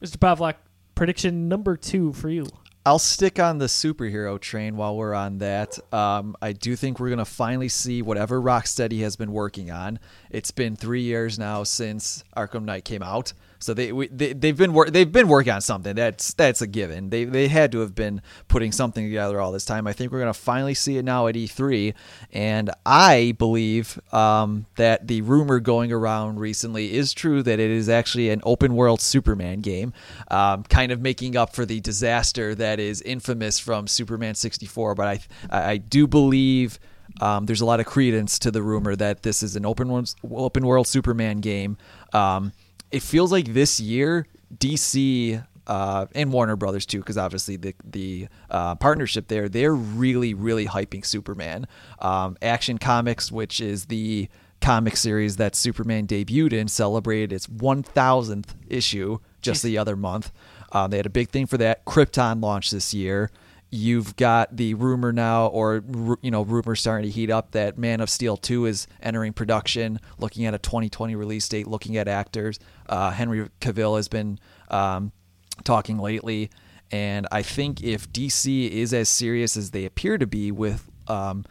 [0.03, 0.17] Mr.
[0.17, 0.55] Pawlak,
[0.95, 2.47] prediction number two for you.
[2.87, 5.79] I'll stick on the superhero train while we're on that.
[5.91, 9.99] Um, I do think we're gonna finally see whatever Rocksteady has been working on.
[10.31, 13.33] It's been three years now since Arkham Knight came out,
[13.65, 15.97] so they, we, they they've been wor- they've been working on something.
[15.97, 17.09] That's that's a given.
[17.09, 19.87] They they had to have been putting something together all this time.
[19.87, 21.95] I think we're gonna finally see it now at E3,
[22.31, 27.89] and I believe um, that the rumor going around recently is true that it is
[27.89, 29.95] actually an open world Superman game,
[30.31, 34.95] um, kind of making up for the disaster that is infamous from Superman 64.
[34.95, 35.07] But
[35.51, 36.79] I I do believe.
[37.21, 40.15] Um, there's a lot of credence to the rumor that this is an open world,
[40.31, 41.77] open world Superman game.
[42.13, 42.53] Um,
[42.95, 44.25] it feels like this year
[44.57, 50.33] DC uh, and Warner Brothers too, because obviously the the uh, partnership there, they're really
[50.33, 51.67] really hyping Superman.
[51.99, 54.29] Um, Action Comics, which is the
[54.61, 60.33] comic series that Superman debuted in, celebrated its 1,000th issue just the other month.
[60.73, 61.85] Um, they had a big thing for that.
[61.85, 63.31] Krypton launched this year.
[63.77, 65.83] You've got the rumor now, or
[66.23, 69.99] you know, rumors starting to heat up that Man of Steel 2 is entering production,
[70.17, 72.61] looking at a 2020 release date, looking at actors.
[72.89, 75.11] Uh, Henry Cavill has been um,
[75.65, 76.51] talking lately,
[76.93, 81.45] and I think if DC is as serious as they appear to be with um,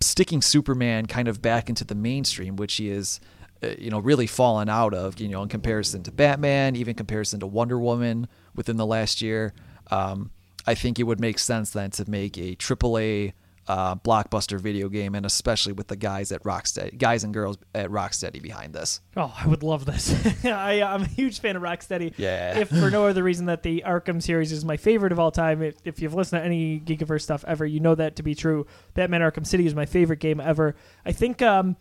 [0.00, 3.18] sticking Superman kind of back into the mainstream, which he is,
[3.64, 7.40] uh, you know, really fallen out of, you know, in comparison to Batman, even comparison
[7.40, 9.54] to Wonder Woman within the last year.
[9.90, 10.30] Um,
[10.66, 13.32] I think it would make sense then to make a AAA
[13.68, 17.90] uh, blockbuster video game, and especially with the guys at Rocksteady, guys and girls at
[17.90, 19.00] Rocksteady behind this.
[19.16, 20.10] Oh, I would love this.
[20.44, 22.14] I, I'm a huge fan of Rocksteady.
[22.16, 22.58] Yeah.
[22.58, 25.62] If for no other reason that the Arkham series is my favorite of all time.
[25.62, 28.66] If, if you've listened to any Geekiverse stuff ever, you know that to be true.
[28.94, 30.74] Batman Arkham City is my favorite game ever.
[31.04, 31.76] I think um,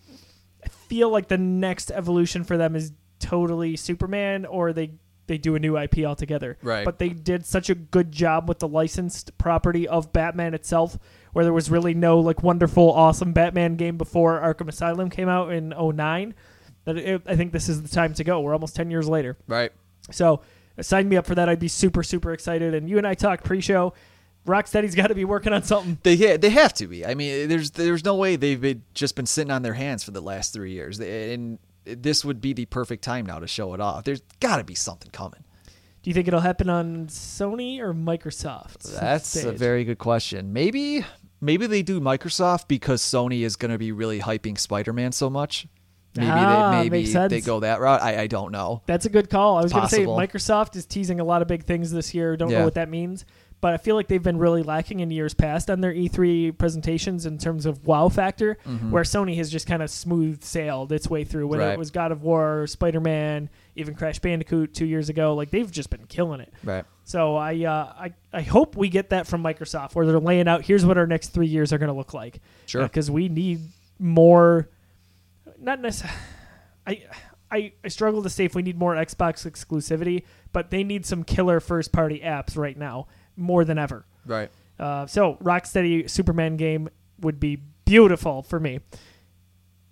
[0.63, 4.91] I feel like the next evolution for them is totally Superman, or they
[5.27, 6.57] they do a new IP altogether.
[6.61, 6.83] Right.
[6.85, 10.97] But they did such a good job with the licensed property of Batman itself,
[11.33, 15.51] where there was really no like wonderful, awesome Batman game before Arkham Asylum came out
[15.51, 16.33] in 09
[16.85, 18.39] that it, I think this is the time to go.
[18.39, 19.37] We're almost 10 years later.
[19.47, 19.71] Right.
[20.09, 20.41] So
[20.81, 21.49] sign me up for that.
[21.49, 22.73] I'd be super, super excited.
[22.73, 23.93] And you and I talked pre-show.
[24.45, 25.97] Rocksteady's got to be working on something.
[26.03, 27.05] They ha- they have to be.
[27.05, 30.11] I mean, there's there's no way they've been, just been sitting on their hands for
[30.11, 31.59] the last three years, They- and
[31.95, 34.04] this would be the perfect time now to show it off.
[34.04, 35.43] There's got to be something coming.
[36.04, 38.97] Do you think it'll happen on Sony or Microsoft?
[39.00, 40.54] That's a very good question.
[40.54, 41.06] Maybe
[41.41, 45.67] maybe they do Microsoft because Sony is going to be really hyping Spider-Man so much.
[46.15, 48.02] Maybe Ah, they maybe they go that route.
[48.02, 48.82] I, I don't know.
[48.88, 49.58] That's a good call.
[49.58, 52.36] I was going to say Microsoft is teasing a lot of big things this year.
[52.38, 53.26] Don't know what that means,
[53.59, 57.25] but I feel like they've been really lacking in years past on their E3 presentations
[57.25, 58.57] in terms of wow factor,
[58.91, 61.47] where Sony has just kind of smooth sailed its way through.
[61.47, 61.73] Whether Right.
[61.73, 65.71] it was God of War, Spider Man, even Crash Bandicoot two years ago, like they've
[65.71, 66.53] just been killing it.
[66.63, 66.85] Right.
[67.03, 70.63] So I, uh, I I hope we get that from Microsoft, where they're laying out
[70.63, 72.41] here's what our next three years are going to look like.
[72.67, 72.83] Sure.
[72.83, 73.61] Because we need
[73.97, 74.69] more.
[75.59, 76.19] Not necessarily.
[76.85, 77.03] I,
[77.49, 81.23] I I struggle to say if we need more Xbox exclusivity, but they need some
[81.23, 83.07] killer first party apps right now
[83.38, 84.06] more than ever.
[84.26, 84.50] Right.
[84.80, 86.89] Uh, so Rocksteady Superman game
[87.21, 88.80] would be beautiful for me.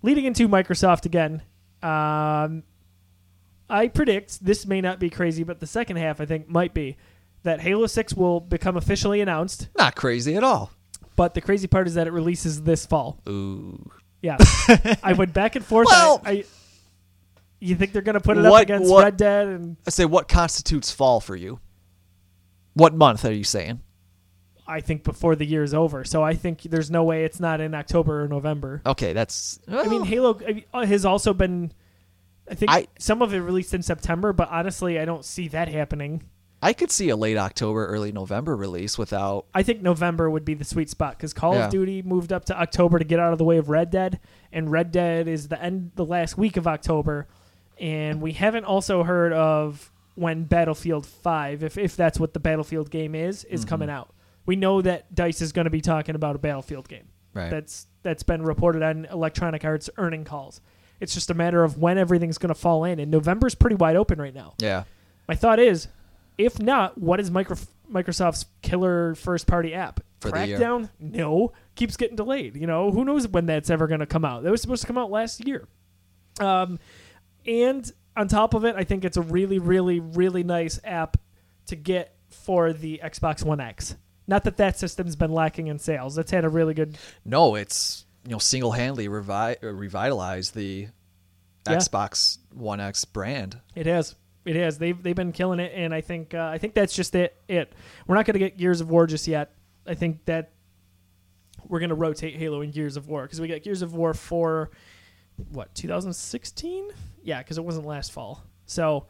[0.02, 1.42] Leading into Microsoft again,
[1.82, 2.62] Um,
[3.68, 6.96] I predict this may not be crazy, but the second half I think might be
[7.42, 9.68] that Halo Six will become officially announced.
[9.76, 10.70] Not crazy at all.
[11.16, 13.18] But the crazy part is that it releases this fall.
[13.28, 13.90] Ooh.
[14.22, 14.36] Yeah,
[15.02, 15.86] I went back and forth.
[15.86, 16.44] Well- I, I,
[17.58, 20.28] you think they're gonna put it up against what- Red Dead and I say, what
[20.28, 21.58] constitutes fall for you?
[22.76, 23.80] What month are you saying?
[24.68, 26.04] I think before the year is over.
[26.04, 28.82] So I think there's no way it's not in October or November.
[28.84, 29.58] Okay, that's.
[29.66, 30.38] I mean, Halo
[30.74, 31.72] uh, has also been.
[32.50, 35.68] I think I- some of it released in September, but honestly, I don't see that
[35.68, 36.24] happening.
[36.62, 39.46] I could see a late October, early November release without.
[39.54, 41.64] I think November would be the sweet spot because Call Yeah.
[41.66, 44.20] of Duty moved up to October to get out of the way of Red Dead,
[44.52, 47.26] and Red Dead is the end, the last week of October,
[47.78, 52.90] and we haven't also heard of when Battlefield Five, if if that's what the Battlefield
[52.90, 53.68] game is, is Mm-hmm.
[53.68, 54.12] coming out.
[54.44, 57.08] We know that Dice is going to be talking about a Battlefield game.
[57.34, 57.50] Right.
[57.50, 60.60] That's that's been reported on Electronic Arts earning calls.
[61.00, 63.96] It's just a matter of when everything's going to fall in, and November's pretty wide
[63.96, 64.54] open right now.
[64.58, 64.84] yeah.
[65.28, 65.88] My thought is,
[66.38, 67.56] if not, what is micro-
[67.92, 70.00] Microsoft's killer first party app?
[70.20, 70.30] For.
[70.30, 70.88] Crackdown?
[71.00, 72.56] No, keeps getting delayed.
[72.56, 74.44] You know, who knows when that's ever going to come out?
[74.44, 75.66] That was supposed to come out last year.
[76.40, 76.78] Um,
[77.46, 81.16] and on top of it, I think it's a really, really, really nice app
[81.66, 83.96] to get for the Xbox One X.
[84.26, 86.18] Not that that system's been lacking in sales.
[86.18, 86.98] It's had a really good.
[87.24, 90.88] No, it's you know single handedly revi- revitalized the
[91.68, 91.76] Yeah.
[91.76, 93.60] Xbox One X brand.
[93.74, 94.16] It has.
[94.44, 94.78] It has.
[94.78, 97.36] They've they've been killing it, and I think uh, I think that's just it.
[97.48, 97.72] It.
[98.06, 99.52] We're not going to get Gears of War just yet.
[99.86, 100.52] I think that
[101.68, 104.14] we're going to rotate Halo and Gears of War because we got Gears of War
[104.14, 104.70] for
[105.50, 106.88] what 2016.
[107.26, 108.42] Yeah, because it wasn't last fall.
[108.66, 109.06] So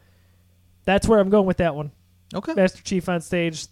[0.85, 1.91] that's where I'm going with that one.
[2.33, 2.53] Okay.
[2.53, 3.67] Master Chief on stage,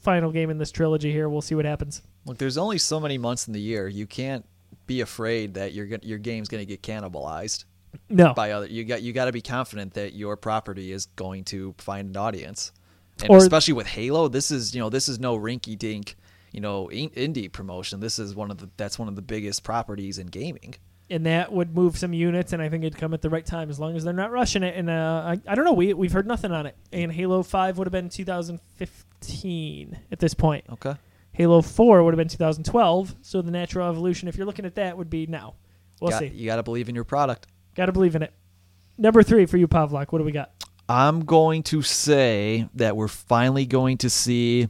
[0.00, 1.12] final game in this trilogy.
[1.12, 2.00] Here, we'll see what happens.
[2.24, 3.88] Look, there's only so many months in the year.
[3.88, 4.46] You can't
[4.86, 7.64] be afraid that your your game's going to get cannibalized
[8.08, 8.66] No, by other.
[8.66, 12.16] You got you got to be confident that your property is going to find an
[12.16, 12.72] audience,
[13.20, 16.16] and Or- especially with Halo, this is you know this is no rinky dink
[16.52, 18.00] you know indie promotion.
[18.00, 20.74] This is one of the that's one of the biggest properties in gaming.
[21.10, 23.70] And that would move some units, and I think it'd come at the right time
[23.70, 24.76] as long as they're not rushing it.
[24.76, 26.76] And uh, I, I don't know, we we've heard nothing on it.
[26.92, 30.64] And Halo Five would have been 2015 at this point.
[30.70, 30.94] Okay.
[31.32, 33.14] Halo Four would have been 2012.
[33.22, 35.54] So the natural evolution, if you're looking at that, would be now.
[36.00, 36.26] We'll Got- see.
[36.26, 37.46] You got to believe in your product.
[37.74, 38.32] Got to believe in it.
[38.98, 40.12] Number three for you, Pawlak.
[40.12, 40.50] What do we got?
[40.88, 44.68] I'm going to say that we're finally going to see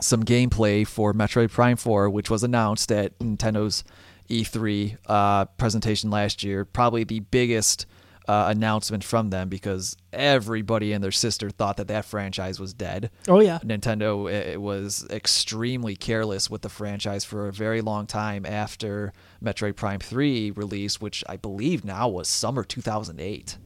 [0.00, 3.82] some gameplay for Metroid Prime 4, which was announced at Nintendo's
[4.28, 6.64] E3 uh, presentation last year.
[6.64, 7.86] Probably the biggest
[8.28, 13.10] uh, announcement from them because everybody and their sister thought that that franchise was dead.
[13.26, 18.44] Oh yeah, Nintendo uh, was extremely careless with the franchise for a very long time
[18.44, 23.56] after Metroid Prime 3 release, which I believe now was summer 2008,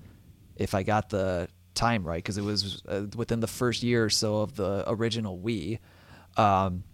[0.57, 4.11] if I got the time right, because it was uh, within the first year or
[4.11, 5.81] so of the original Wii.
[6.37, 6.85] Um,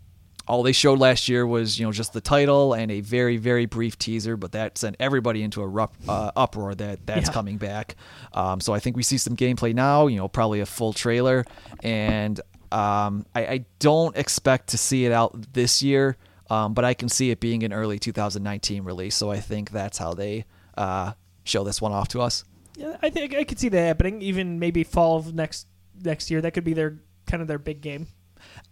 [0.49, 3.67] all they showed last year was you know just the title and a very very
[3.67, 7.33] brief teaser, but that sent everybody into a rup, uh, uproar that that's Yeah.
[7.33, 7.97] coming back.
[8.33, 10.07] Um, so I think we see some gameplay now.
[10.07, 11.45] You know, probably a full trailer,
[11.83, 12.41] and
[12.73, 16.17] um, I, I don't expect to see it out this year,
[16.51, 19.17] um, but I can see it being an early 2019 release.
[19.17, 20.45] So I think that's how they
[20.77, 21.13] uh,
[21.45, 22.45] show this one off to us.
[22.77, 22.97] yeah.
[23.03, 24.21] I think I could see that happening.
[24.23, 25.67] Even maybe fall of next
[26.03, 26.41] next year.
[26.41, 28.07] That could be their kind of their big game.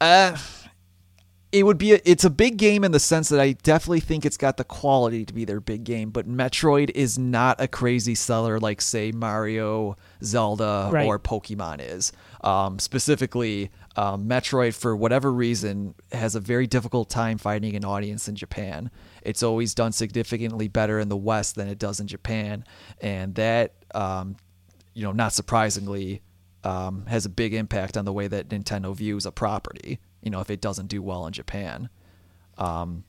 [0.00, 0.36] Uh,
[1.52, 4.26] it would be a, it's a big game in the sense that I definitely think
[4.26, 8.14] it's got the quality to be their big game, but Metroid is not a crazy
[8.14, 11.06] seller like say Mario, Zelda, Right.
[11.06, 12.12] or Pokemon is.
[12.42, 18.28] Um, specifically, um, Metroid for whatever reason has a very difficult time finding an audience
[18.28, 18.90] in Japan.
[19.22, 22.64] It's always done significantly better in the West than it does in Japan,
[23.00, 24.36] and that um,
[24.94, 26.22] you know, not surprisingly,
[26.64, 29.98] um, has a big impact on the way that Nintendo views a property.
[30.26, 31.88] You know, if it doesn't do well in Japan,
[32.58, 33.04] um,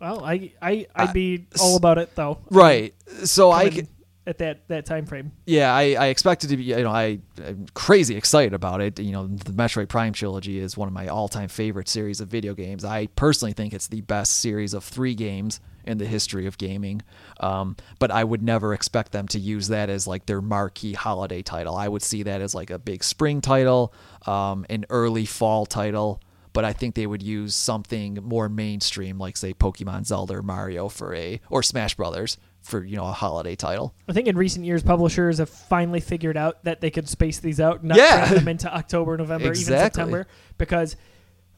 [0.00, 2.38] Well, I I I'd be all about it though.
[2.48, 2.94] right?
[3.24, 3.88] So I, Coming
[4.24, 5.32] at that that time frame.
[5.46, 9.00] yeah, I, I expected to be, you know, I, I'm crazy excited about it.
[9.00, 12.54] You know, the Metroid Prime trilogy is one of my all-time favorite series of video
[12.54, 12.84] games.
[12.84, 17.02] I personally think it's the best series of three games in the history of gaming.
[17.40, 21.42] Um, but I would never expect them to use that as like their marquee holiday
[21.42, 21.74] title.
[21.74, 23.92] I would see that as like a big spring title,
[24.26, 26.20] um, an early fall title.
[26.52, 30.88] But I think they would use something more mainstream, like say Pokemon, Zelda, or Mario
[30.88, 33.94] for a, or Smash Brothers for you know a holiday title.
[34.08, 37.60] I think in recent years, publishers have finally figured out that they could space these
[37.60, 38.26] out, not Yeah.
[38.26, 40.26] cram them into October, November, even September,
[40.58, 40.96] because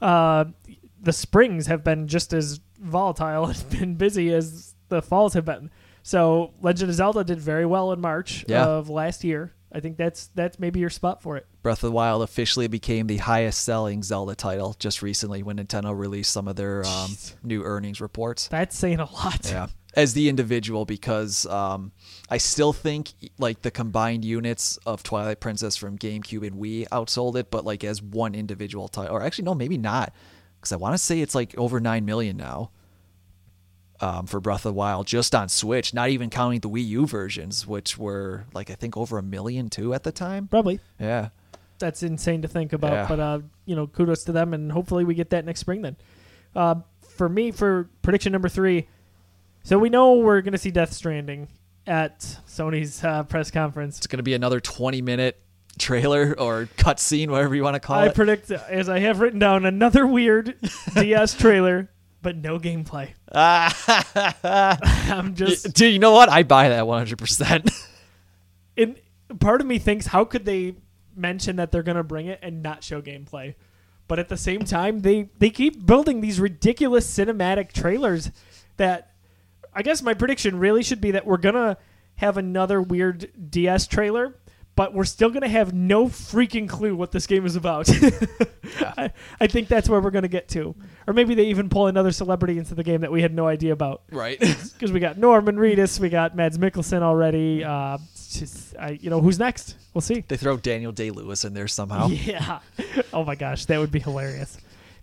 [0.00, 0.44] uh,
[1.00, 5.70] the springs have been just as volatile and been busy as the falls have been.
[6.02, 8.64] So Legend of Zelda did very well in March Yeah.
[8.66, 9.52] of last year.
[9.74, 11.46] I think that's that's maybe your spot for it.
[11.62, 15.96] Breath of the Wild officially became the highest selling Zelda title just recently when Nintendo
[15.96, 18.48] released some of their um, new earnings reports.
[18.48, 19.50] That's saying a lot.
[19.50, 19.68] Yeah.
[19.94, 21.92] As the individual, because um,
[22.30, 27.36] I still think like the combined units of Twilight Princess from GameCube and Wii outsold
[27.36, 30.14] it, but like as one individual title, or actually no, maybe not,
[30.58, 32.70] because I want to say it's like over nine million now.
[34.02, 37.06] Um, for Breath of the Wild, just on Switch, not even counting the Wii U
[37.06, 40.48] versions, which were like I think over a million too at the time.
[40.48, 40.80] Probably.
[40.98, 41.28] Yeah,
[41.78, 42.92] That's insane to think about.
[42.92, 43.06] Yeah.
[43.08, 45.82] But uh, you know, kudos to them, and hopefully we get that next spring.
[45.82, 45.96] Then,
[46.56, 46.74] uh,
[47.16, 48.88] for me, for prediction number three,
[49.62, 51.46] so we know we're going to see Death Stranding
[51.86, 53.98] at Sony's uh, press conference.
[53.98, 55.40] it's gonna be another twenty minute
[55.78, 58.10] trailer or cutscene, whatever you want to call I it.
[58.10, 60.56] I predict, as I have written down, another weird
[60.94, 61.88] DS trailer,
[62.22, 63.10] but no gameplay.
[63.34, 64.78] Ah.
[65.10, 66.28] I'm just Dude, you know what?
[66.28, 67.70] I buy that one hundred percent.
[68.76, 68.96] in
[69.38, 70.74] part of me thinks how could they
[71.16, 73.54] mention that they're going to bring it and not show gameplay
[74.08, 78.30] but at the same time they they keep building these ridiculous cinematic trailers
[78.76, 79.12] that
[79.74, 81.76] i guess my prediction really should be that we're going to
[82.16, 84.34] have another weird ds trailer
[84.74, 87.88] but we're still going to have no freaking clue what this game is about
[88.80, 90.74] I, I think that's where we're going to get to
[91.06, 93.72] or maybe they even pull another celebrity into the game that we had no idea
[93.72, 94.38] about Right.
[94.72, 97.64] because we got Norman Reedus, we got Mads Mikkelsen already.
[97.64, 97.98] Uh,
[98.30, 99.76] just, I, you know, who's next?
[99.94, 100.24] We'll see.
[100.26, 102.08] they throw Daniel Day Lewis in there somehow.
[102.08, 102.60] Yeah.
[103.12, 104.58] oh my gosh, that would be hilarious.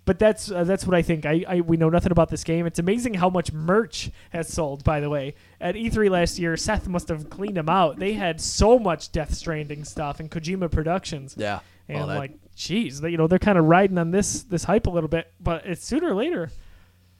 [0.09, 1.27] But that's uh, that's what I think.
[1.27, 2.65] I, I we know nothing about this game.
[2.65, 4.83] It's amazing how much merch has sold.
[4.83, 7.99] By the way, at E3 last year, Seth must have cleaned them out.
[7.99, 11.35] They had so much Death Stranding stuff and Kojima Productions.
[11.37, 11.59] Yeah.
[11.87, 14.89] And like, geez, they, you know, they're kind of riding on this this hype a
[14.89, 15.31] little bit.
[15.39, 16.49] But it's sooner or later.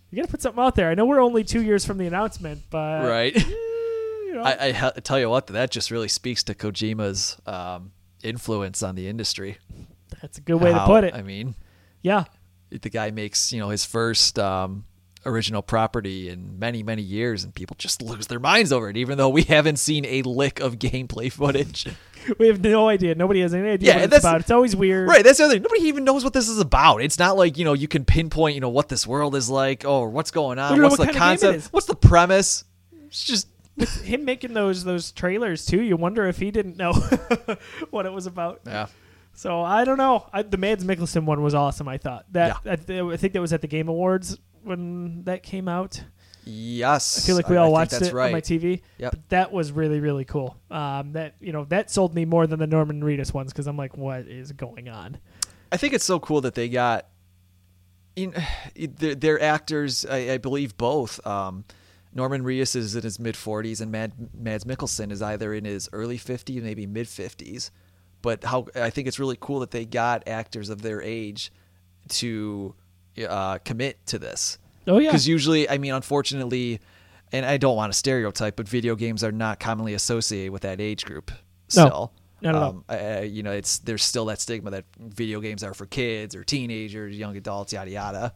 [0.10, 0.90] You got to put something out there.
[0.90, 3.38] I know we're only two years from the announcement, but right.
[3.38, 3.44] eh,
[4.26, 7.92] you know, I, I ha- tell you what, that just really speaks to Kojima's um,
[8.24, 9.60] influence on the industry.
[10.24, 11.14] that's a good way to put it.
[11.14, 11.54] I mean,
[12.02, 12.24] yeah,
[12.72, 14.86] the guy makes you know his first um,
[15.26, 19.18] original property in many many years, and people just lose their minds over it, even
[19.18, 21.88] though we haven't seen a lick of gameplay footage.
[22.38, 23.16] we have no idea.
[23.16, 24.42] Nobody has any idea Yeah, what it's about.
[24.42, 25.08] It's always weird.
[25.08, 25.64] Right, that's the other thing.
[25.64, 27.02] Nobody even knows what this is about.
[27.02, 29.86] It's not like, you know, you can pinpoint, you know, what this world is like,
[29.86, 31.96] oh, or what's going on, what's what the kind of game it concept, what's the
[31.96, 32.66] premise.
[33.08, 33.48] It's just
[34.04, 35.82] Him making those those trailers too.
[35.82, 36.92] You wonder if he didn't know
[37.90, 38.62] what it was about.
[38.66, 38.88] yeah.
[39.40, 40.28] So I don't know.
[40.34, 41.88] I, the Mads Mikkelsen one was awesome.
[41.88, 42.58] I thought that.
[42.66, 46.04] I, th- I think that was at the Game Awards when that came out.
[46.44, 47.24] Yes.
[47.24, 48.26] I feel like we all think watched it right.
[48.26, 48.82] on my TV.
[48.98, 49.12] Yep.
[49.12, 50.58] But that was really really cool.
[50.70, 53.78] Um, that you know that sold me more than the Norman Reedus ones because I'm
[53.78, 55.20] like, what is going on?
[55.72, 57.08] I think it's so cool that they got
[58.18, 58.36] in
[58.76, 61.26] they're, they're actors, I, I believe both.
[61.26, 61.64] Um,
[62.14, 65.88] Norman Reedus is in his mid 40s and Mad, Mads Mikkelsen is either in his
[65.94, 67.72] early 50s, maybe mid 50s.
[68.22, 71.52] But how I think it's really cool that they got actors of their age
[72.10, 72.76] to
[73.28, 74.58] uh, commit to this.
[74.88, 75.10] Oh yeah.
[75.10, 76.80] Because usually, I mean, unfortunately,
[77.32, 80.82] and I don't want to stereotype, but video games are not commonly associated with that
[80.82, 81.32] age group.
[81.32, 85.40] No, Still, not at um, I- you know, it's there's still that stigma that video
[85.40, 88.34] games are for kids or teenagers, young adults, yada yada.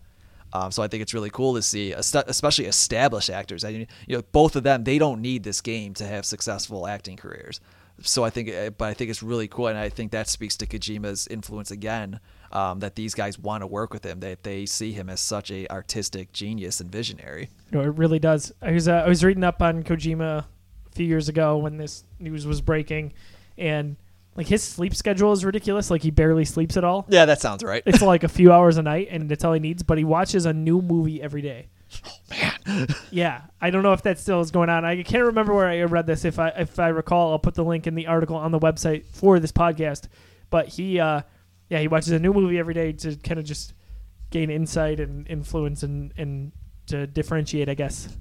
[0.53, 3.63] Um, so I think it's really cool to see, especially established actors.
[3.63, 6.85] I mean, you know, both of them they don't need this game to have successful
[6.87, 7.59] acting careers.
[8.05, 10.57] So I think, uh, but I think it's really cool, and I think that speaks
[10.57, 12.19] to Kojima's influence again.
[12.51, 15.49] Um, that these guys want to work with him, that they see him as such
[15.49, 17.49] a artistic genius and visionary.
[17.71, 18.53] No, it really does.
[18.61, 20.45] I was uh, I was reading up on Kojima a
[20.91, 23.13] few years ago when this news was breaking,
[23.57, 23.95] and
[24.35, 25.89] like his sleep schedule is ridiculous.
[25.89, 27.05] Like he barely sleeps at all.
[27.09, 27.83] Yeah, that sounds right.
[27.85, 29.81] It's like a few hours a night, and that's all he needs.
[29.81, 31.67] But he watches a new movie every day.
[32.05, 34.85] Oh man, Yeah, I don't know if that still is going on.
[34.85, 36.25] I can't remember where I read this.
[36.25, 39.05] If I if I recall, I'll put the link in the article on the website
[39.05, 40.07] for this podcast.
[40.49, 41.21] But he, uh,
[41.69, 43.73] yeah, he watches a new movie every day to kind of just
[44.29, 46.51] gain insight and influence and and
[46.87, 47.69] to differentiate.
[47.69, 48.15] I guess,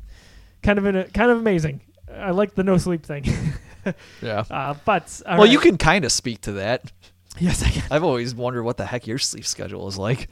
[0.62, 1.80] kind of in a, kind of amazing.
[2.14, 3.24] I like the no sleep thing.
[4.22, 4.44] yeah.
[4.50, 6.92] uh, but well, you can kind of speak to that.
[7.38, 7.82] yes, I can.
[7.90, 10.28] I've always wondered what the heck your sleep schedule is like.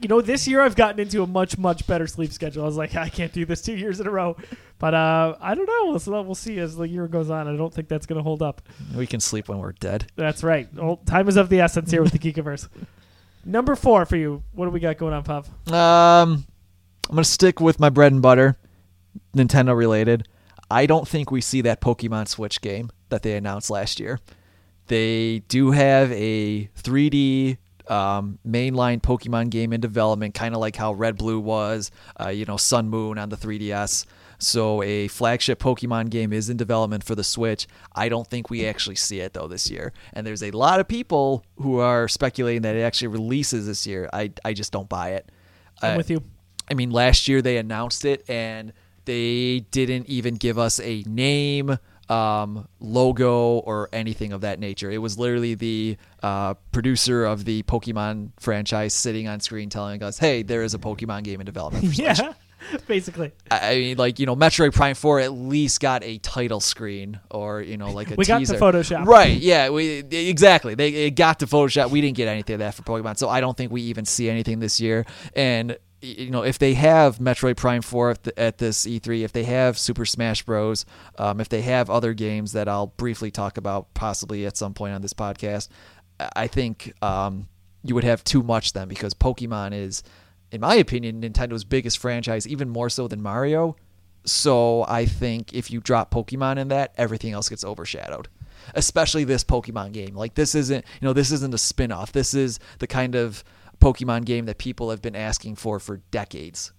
[0.00, 2.62] You know, this year I've gotten into a much much better sleep schedule.
[2.62, 4.36] I was like, I can't do this two years in a row,
[4.78, 5.98] but uh, I don't know.
[6.06, 7.48] We'll, we'll see as the year goes on.
[7.48, 8.62] I don't think that's going to hold up.
[8.94, 10.10] We can sleep when we're dead.
[10.16, 10.72] That's right.
[10.74, 12.68] Well, time is of the essence here with the Geekiverse.
[13.44, 14.42] Number four for you.
[14.52, 15.46] What do we got going on, Pop?
[15.72, 16.44] Um,
[17.08, 18.56] I'm gonna stick with my bread and butter,
[19.34, 20.28] Nintendo related.
[20.70, 24.20] I don't think we see that Pokemon Switch game that they announced last year.
[24.88, 27.56] They do have a 3D
[27.90, 32.44] um, mainline Pokemon game in development, kind of like how Red Blue was, uh, you
[32.44, 34.04] know, Sun Moon on the 3DS.
[34.40, 37.66] So a flagship Pokemon game is in development for the Switch.
[37.94, 39.92] I don't think we actually see it though this year.
[40.12, 44.08] And there's a lot of people who are speculating that it actually releases this year.
[44.12, 45.28] I I just don't buy it.
[45.82, 46.22] I'm Uh, with you.
[46.70, 48.72] I mean, last year they announced it and
[49.06, 51.78] they didn't even give us a name,
[52.08, 54.90] um, logo, or anything of that nature.
[54.90, 60.18] It was literally the uh, producer of the Pokemon franchise sitting on screen telling us,
[60.18, 62.32] "Hey, there is a Pokemon game in development." For Switch." Yeah,
[62.86, 63.32] basically.
[63.50, 67.60] I mean, like you know, Metroid Prime Four at least got a title screen or
[67.60, 68.58] you know, like a We got the teaser.
[68.58, 69.04] Photoshop.
[69.06, 69.36] right?
[69.36, 70.74] Yeah, we exactly.
[70.74, 71.90] They it got to Photoshop.
[71.90, 74.28] We didn't get anything of that for Pokemon, so I don't think we even see
[74.30, 75.04] anything this year.
[75.36, 79.32] And you know, if they have Metroid Prime Four at, the, at this E3, if
[79.32, 80.86] they have Super Smash Bros,
[81.18, 84.94] um, if they have other games that I'll briefly talk about possibly at some point
[84.94, 85.68] on this podcast,
[86.20, 87.48] I- I think um,
[87.82, 90.02] you would have too much then because Pokemon is,
[90.52, 93.76] in my opinion, Nintendo's biggest franchise, even more so than Mario.
[94.24, 98.28] So I think if you drop Pokemon in that, everything else gets overshadowed.
[98.74, 100.14] Especially this Pokemon game.
[100.14, 102.12] Like this isn't, you know, this isn't a spin-off.
[102.12, 103.42] This is the kind of
[103.80, 106.72] Pokemon game that people have been asking for for decades.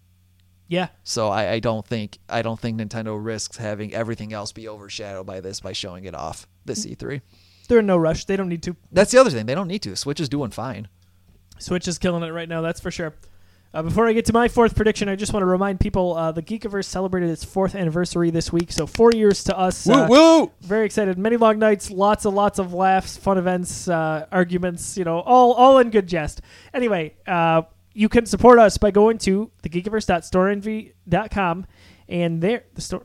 [0.68, 4.70] Yeah, So I, I don't think I don't think Nintendo risks having everything else be
[4.70, 7.08] overshadowed by this by showing it off this mm-hmm.
[7.08, 7.22] E3.
[7.68, 8.26] they're in no rush.
[8.26, 8.76] They don't need to.
[8.91, 9.47] That's the other thing.
[9.47, 9.95] They don't need to.
[9.95, 10.88] Switch is doing fine.
[11.58, 13.16] Switch is killing it right now, that's for sure.
[13.72, 16.32] Uh, before I get to my fourth prediction, I just want to remind people uh,
[16.32, 19.88] the Geekiverse celebrated its fourth anniversary this week, so four years to us.
[19.88, 20.52] uh, woo!
[20.62, 21.20] Very excited.
[21.20, 24.98] Many long nights, lots and lots of laughs, fun events, uh, arguments.
[24.98, 26.42] You know, all all in good jest.
[26.74, 27.62] Anyway, uh,
[27.94, 31.68] you can support us by going to thegeekiverse.storeenvy.com,
[32.08, 33.04] and there the store.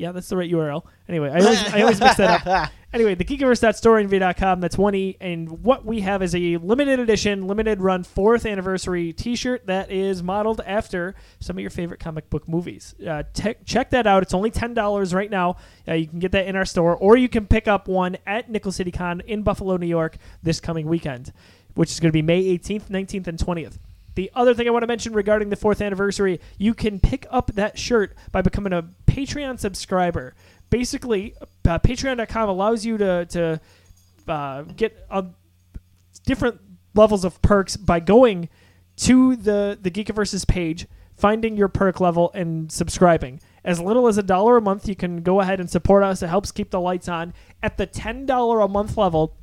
[0.00, 0.82] Yeah, that's the right URL.
[1.10, 2.70] Anyway, I always I always mix that up.
[2.92, 4.60] Anyway, thegeekiverse.storeenvy.com.
[4.60, 9.12] That's one e, and what we have is a limited edition, limited run fourth anniversary
[9.12, 12.96] T-shirt that is modeled after some of your favorite comic book movies.
[13.06, 14.24] Uh, te- check that out.
[14.24, 15.56] It's only ten dollars right now.
[15.86, 18.50] Uh, you can get that in our store, or you can pick up one at
[18.50, 21.32] Nickel City Con in Buffalo, New York, this coming weekend,
[21.74, 23.78] which is going to be May 18th, 19th, and 20th.
[24.14, 27.52] The other thing I want to mention regarding the fourth anniversary, you can pick up
[27.54, 30.34] that shirt by becoming a Patreon subscriber.
[30.68, 31.34] Basically,
[31.66, 33.60] uh, Patreon.com allows you to to
[34.28, 35.22] uh, get uh,
[36.24, 36.60] different
[36.94, 38.48] levels of perks by going
[38.96, 40.86] to the the Geekiverse's page,
[41.16, 43.40] finding your perk level, and subscribing.
[43.64, 46.22] As little as a dollar a month, you can go ahead and support us.
[46.22, 47.34] It helps keep the lights on.
[47.62, 49.36] At the ten dollar a month level,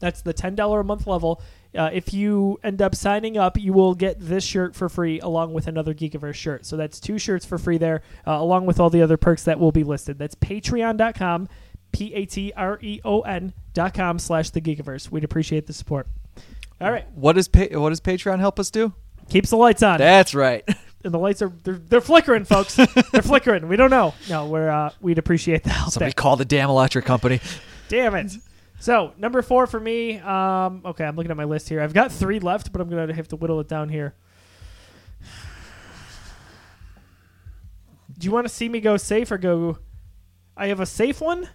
[0.00, 1.40] that's the ten dollar a month level.
[1.76, 5.54] Uh, if you end up signing up, you will get this shirt for free along
[5.54, 6.66] with another Geekiverse shirt.
[6.66, 9.58] So that's two shirts for free there, uh, along with all the other perks that
[9.58, 10.18] will be listed.
[10.18, 11.48] That's patreon.com,
[11.92, 15.10] P A T R E O N dot com slash the Geekiverse.
[15.10, 16.06] We'd appreciate the support.
[16.80, 17.10] All right.
[17.14, 18.92] What does pa- what does Patreon help us do?
[19.30, 19.98] Keeps the lights on.
[19.98, 20.64] That's right.
[21.04, 22.74] and the lights are they're, they're flickering, folks.
[23.12, 23.68] they're flickering.
[23.68, 24.14] We don't know.
[24.28, 25.92] No, we're uh, we'd appreciate the help.
[25.92, 26.20] Somebody there.
[26.20, 27.40] call the damn electric company.
[27.88, 28.32] Damn it.
[28.82, 30.18] So number four for me.
[30.18, 31.80] Um, okay, I'm looking at my list here.
[31.80, 34.16] I've got three left, but I'm gonna have to whittle it down here.
[38.18, 39.78] Do you want to see me go safe or go?
[40.56, 41.48] I have a safe one,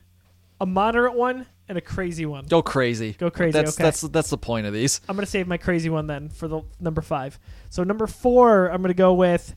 [0.62, 2.46] a moderate one, and a crazy one.
[2.46, 3.12] Go crazy.
[3.12, 3.84] Go crazy, That's okay.
[3.84, 5.02] that's that's the point of these.
[5.10, 7.38] I'm gonna save my crazy one then for the number five.
[7.70, 9.54] So number four, I'm gonna go with.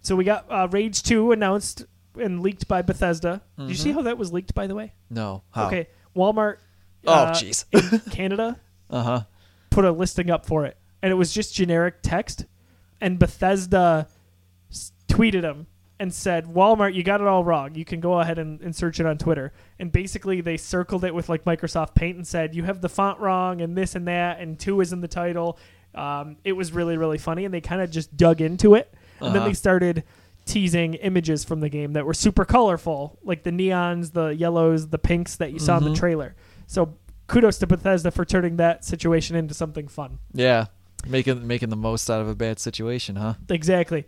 [0.00, 1.84] So we got uh, Rage Two announced
[2.18, 3.42] and leaked by Bethesda.
[3.58, 4.94] Did you see how that was leaked, by the way?
[5.10, 5.42] No.
[5.50, 5.66] How?
[5.66, 5.88] Okay,
[6.18, 6.56] Walmart.
[7.06, 7.64] Oh, uh, jeez.
[7.72, 8.58] in Canada
[8.90, 9.20] Uh huh.
[9.70, 12.44] put a listing up for it, and it was just generic text,
[13.00, 14.08] and Bethesda
[14.70, 15.66] s- tweeted them
[16.00, 17.74] and said, "Walmart, you got it all wrong.
[17.74, 21.14] You can go ahead and, and search it on Twitter." And basically, they circled it
[21.14, 24.40] with like Microsoft Paint and said, "You have the font wrong, and this and that,
[24.40, 25.58] and two is in the title."
[25.94, 29.28] Um, it was really really funny, and they kind of just dug into it, and
[29.34, 29.48] then Uh-huh.
[29.48, 30.04] they started
[30.48, 34.98] teasing images from the game that were super colorful, like the neons, the yellows, the
[34.98, 35.90] pinks that you saw in Mhm.
[35.90, 36.34] the trailer.
[36.66, 36.94] So
[37.28, 40.18] kudos to Bethesda for turning that situation into something fun.
[40.32, 40.66] Yeah.
[41.06, 43.34] Making making the most out of a bad situation, huh?
[43.48, 44.04] Exactly.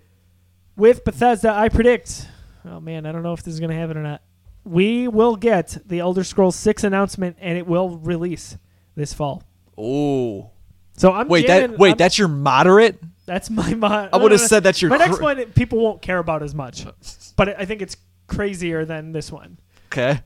[0.76, 2.26] With Bethesda, I predict.
[2.64, 4.22] Oh man, I don't know if this is going to happen or not.
[4.64, 8.58] We will get the Elder Scrolls 6 announcement, and it will release
[8.94, 9.42] this fall.
[9.78, 10.50] Oh.
[10.96, 12.98] So I'm Wait, jamming- that wait, I'm- that's your moderate?
[13.30, 14.10] That's my mod.
[14.12, 15.44] I would have said that's your my next cr- one.
[15.52, 16.84] People won't care about as much,
[17.36, 20.20] but I think it's crazier than this one Okay.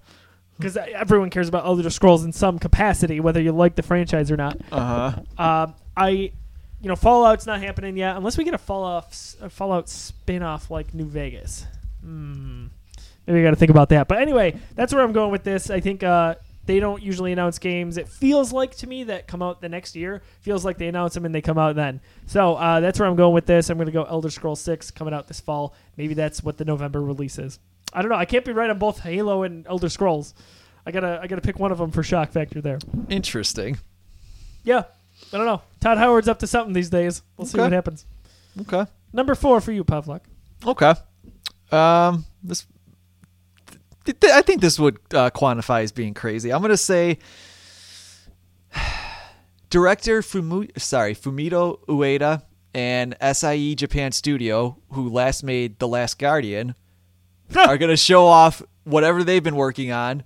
[0.59, 4.37] because everyone cares about Elder Scrolls in some capacity, whether you like the franchise or
[4.37, 4.59] not.
[4.73, 5.23] Uh-huh.
[5.43, 9.07] Um, I, you know, Fallout's not happening yet unless we get a Fallout
[9.41, 11.67] a Fallout spin-off like New Vegas.
[12.03, 12.67] Hmm.
[13.27, 14.07] Maybe I got to think about that.
[14.09, 15.71] But anyway, that's where I'm going with this.
[15.71, 16.35] I think uh,
[16.67, 17.97] they don't usually announce games.
[17.97, 20.23] It feels like to me that come out the next year.
[20.41, 22.01] Feels like they announce them and they come out then.
[22.27, 23.71] So uh, that's where I'm going with this.
[23.71, 25.75] I'm going to go Elder Scrolls Six coming out this fall.
[25.97, 27.59] Maybe that's what the November release is.
[27.93, 28.17] I don't know.
[28.17, 30.35] I can't be right on both Halo and Elder Scrolls.
[30.87, 32.79] I gotta I gotta pick one of them for shock factor there.
[33.09, 33.79] Interesting.
[34.65, 34.85] Yeah,
[35.33, 35.63] I don't know.
[35.81, 37.23] Todd Howard's up to something these days.
[37.37, 38.05] We'll see what happens.
[38.61, 38.85] Okay.
[39.13, 40.21] Number four for you, Pawlak.
[40.67, 40.95] Okay.
[41.71, 42.67] Um, this.
[44.07, 46.53] I think this would uh, quantify as being crazy.
[46.53, 47.19] I'm gonna say.
[49.71, 52.43] Director Fumu, sorry, Fumito Ueda
[52.73, 56.77] and SIE Japan Studio, who last made The Last Guardian,
[57.57, 60.23] are gonna show off whatever they've been working on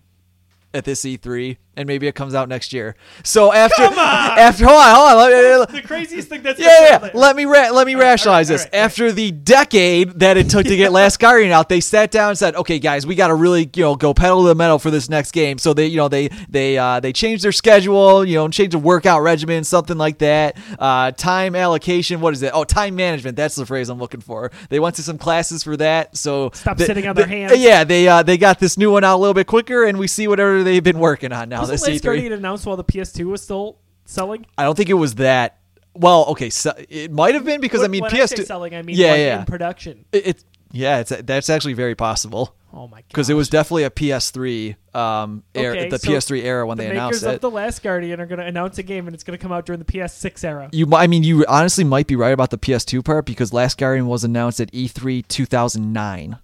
[0.75, 2.97] at this E3, and maybe it comes out next year.
[3.25, 7.11] So after, after hold on, hold on, me- the craziest thing that's yeah, yeah.
[7.15, 8.65] Let me ra- let me right, rationalize all this.
[8.65, 8.85] right, all right.
[8.85, 12.39] After the decade that it took to get Last Guardian out, they sat down and
[12.39, 14.91] said, "Okay, guys, we got to really you know go pedal to the metal for
[14.91, 18.35] this next game." So they you know they they uh, they changed their schedule, you
[18.35, 20.57] know, changed the workout regimen, something like that.
[20.79, 22.51] Uh, time allocation, what is it?
[22.55, 23.37] Oh, time management.
[23.37, 24.51] That's the phrase I'm looking for.
[24.69, 26.17] They went to some classes for that.
[26.17, 27.59] So Stop they- sitting on they- their hands.
[27.59, 30.07] Yeah, they uh, they got this new one out a little bit quicker, and we
[30.09, 31.63] see whatever they've been working on now.
[31.69, 34.47] Wasn't Last Guardian announced while the PS2 was still selling?
[34.57, 35.59] I don't think it was that.
[35.95, 38.83] Well, okay, so it might have been because I mean when PS2 I selling, I
[38.83, 39.41] mean yeah, like yeah.
[39.41, 40.05] in production.
[40.13, 43.05] It, it yeah, it's that's actually very possible Oh my god!
[43.09, 46.85] because it was definitely a PS3 um era, Okay, the so PS3 era when the
[46.85, 47.41] they makers announced of it.
[47.41, 49.65] the Last Guardian are going to announce a game, and it's going to come out
[49.65, 50.69] during the PS6 era.
[50.73, 54.07] you, I mean, you honestly might be right about the PS2 part because Last Guardian
[54.07, 56.39] was announced at E E3 2009.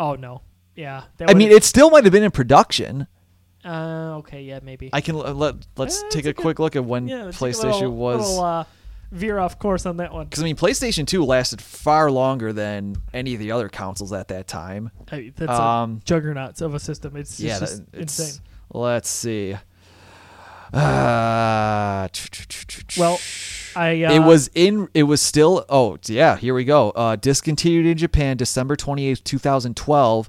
[0.00, 0.42] Oh no,
[0.74, 1.04] yeah.
[1.26, 3.06] I mean, it still might have been in production.
[3.64, 4.90] Uh, okay, yeah, maybe.
[4.92, 7.54] I can l- let let's Eh, take a quick look at when yeah, let's take
[7.54, 8.28] a PlayStation little, was.
[8.28, 8.64] little, uh,
[9.10, 10.26] veer off course on that one.
[10.26, 14.28] because I mean, PlayStation 2 lasted far longer than any of the other consoles at
[14.28, 14.90] that time.
[15.10, 17.16] I, that's Um, a juggernaut of a system.
[17.16, 18.40] It's, yeah, just that- it's, insane.
[18.70, 19.56] Let's see.
[20.74, 22.08] Uh,
[22.98, 23.18] Well,
[23.74, 24.88] I uh, it was in.
[24.94, 25.64] It was still.
[25.68, 26.36] Oh, yeah.
[26.36, 26.90] Here we go.
[26.90, 30.28] Uh, discontinued in Japan December twenty eighth, two thousand twelve.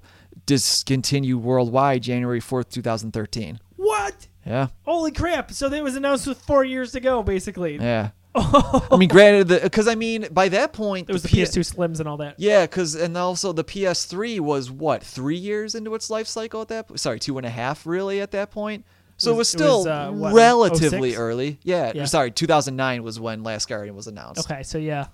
[0.50, 3.60] Discontinued worldwide January fourth, two thousand thirteen.
[3.76, 4.28] what?
[4.46, 5.52] Yeah, Holy crap!
[5.52, 7.76] So that was announced with four years to go, basically.
[7.76, 8.10] yeah.
[8.36, 12.00] I mean, granted, because I mean, by that point, It was the, P- PS2 Slims
[12.00, 12.36] and all that.
[12.40, 16.68] Yeah, because and also the PS3 was what three years into its life cycle at
[16.70, 16.88] that.
[16.88, 18.86] po- Sorry, two and a half really at that point.
[19.18, 21.20] So It it was- was, it was, still uh, what, relatively 06?
[21.20, 21.60] early.
[21.64, 22.06] Yeah, Yeah.
[22.06, 24.50] sorry, 2009 was when Last Guardian was announced.
[24.50, 25.08] Okay, so yeah.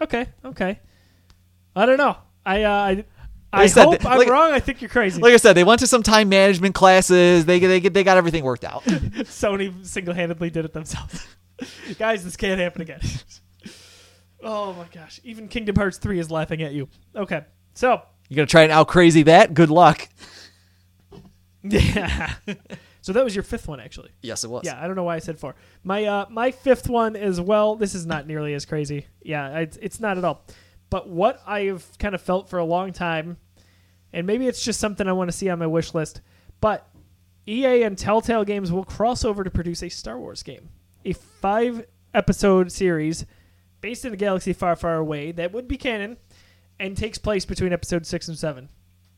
[0.00, 0.80] Okay, okay.
[1.76, 2.16] I don't know.
[2.46, 3.04] I uh, I,
[3.52, 4.52] I said, hope I'm like- wrong.
[4.52, 5.20] I think you're crazy.
[5.20, 7.44] Like I said, they went to some time management classes.
[7.44, 8.84] They they they got everything worked out.
[8.84, 11.26] Sony single-handedly did it themselves.
[11.98, 13.00] Guys, this can't happen again.
[14.42, 15.20] oh my gosh!
[15.24, 16.88] Even Kingdom Hearts 3 is laughing at you.
[17.16, 17.44] Okay,
[17.74, 19.52] so you're gonna try and out crazy that?
[19.54, 20.08] Good luck.
[21.62, 22.34] yeah.
[23.02, 24.10] so that was your fifth one, actually.
[24.22, 24.62] Yes, it was.
[24.64, 25.54] Yeah, I don't know why I said four.
[25.82, 27.76] My uh, my fifth one as well.
[27.76, 29.06] This is not nearly as crazy.
[29.22, 30.44] Yeah, it's, it's not at all.
[30.90, 33.38] But what I've kind of felt for a long time,
[34.12, 36.20] and maybe it's just something I want to see on my wish list,
[36.60, 36.88] but
[37.46, 40.68] EA and Telltale Games will cross over to produce a Star Wars game,
[41.04, 43.24] a five episode series
[43.80, 46.16] based in a galaxy far, far away that would be canon
[46.78, 48.68] and takes place between episodes six and seven.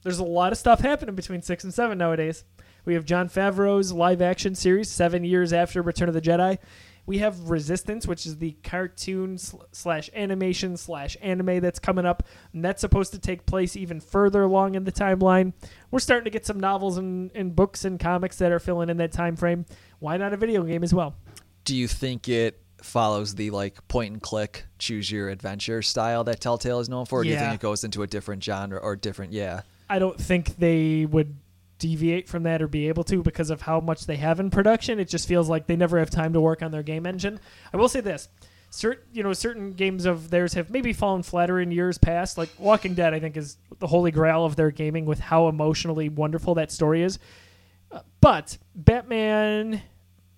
[0.03, 2.45] There's a lot of stuff happening between six and seven nowadays.
[2.85, 6.59] We have Jon Favreau's live action series, seven years after Return of the Jedi.
[7.05, 12.23] We have Resistance, which is the cartoon sl- slash animation slash anime that's coming up,
[12.53, 15.53] and that's supposed to take place even further along in the timeline.
[15.91, 18.99] We're starting to get some novels and, and books and comics that are filling in
[18.99, 19.67] that time frame.
[19.99, 21.17] Why not a video game as well?
[21.65, 26.41] Do you think it follows the like point and click, choose your adventure style that
[26.41, 27.21] Telltale is known for?
[27.21, 29.33] Or do you think it goes into a different genre or different?
[29.33, 29.63] Yeah.
[29.89, 31.37] I don't think they would
[31.83, 35.01] deviate from that or be able to because of how much they have in production.
[35.01, 37.41] It just feels like they never have time to work on their game engine.
[37.75, 38.29] I will say this.
[38.71, 42.39] Certain, you know, certain games of theirs have maybe fallen flatter in years past.
[42.39, 46.09] Like Walking Dead, I think is the holy grail of their gaming with how emotionally
[46.09, 47.19] wonderful that story is.
[47.91, 49.83] Uh, but Batman,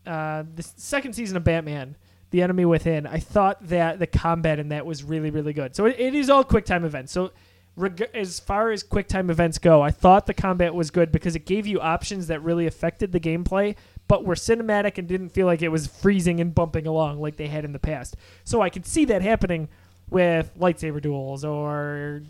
[0.07, 1.95] uh, the second season of Batman,
[2.31, 5.77] The Enemy Within, I thought that the combat in that was really, really good.
[5.77, 7.13] So it, it is all quick time events.
[7.13, 7.33] So
[7.77, 11.35] reg- as far as quick time events go, I thought the combat was good because
[11.37, 13.77] it gave you options that really affected the gameplay,
[14.09, 17.49] but were cinematic and didn't feel like it was freezing and bumping along like they
[17.49, 18.17] had in the past.
[18.45, 19.69] So I could see that happening
[20.11, 22.23] with lightsaber duels or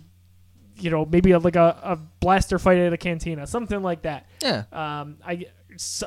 [0.76, 4.26] you know maybe a, like a, a blaster fight at a cantina, something like that
[4.42, 4.64] Yeah.
[4.72, 5.47] um, I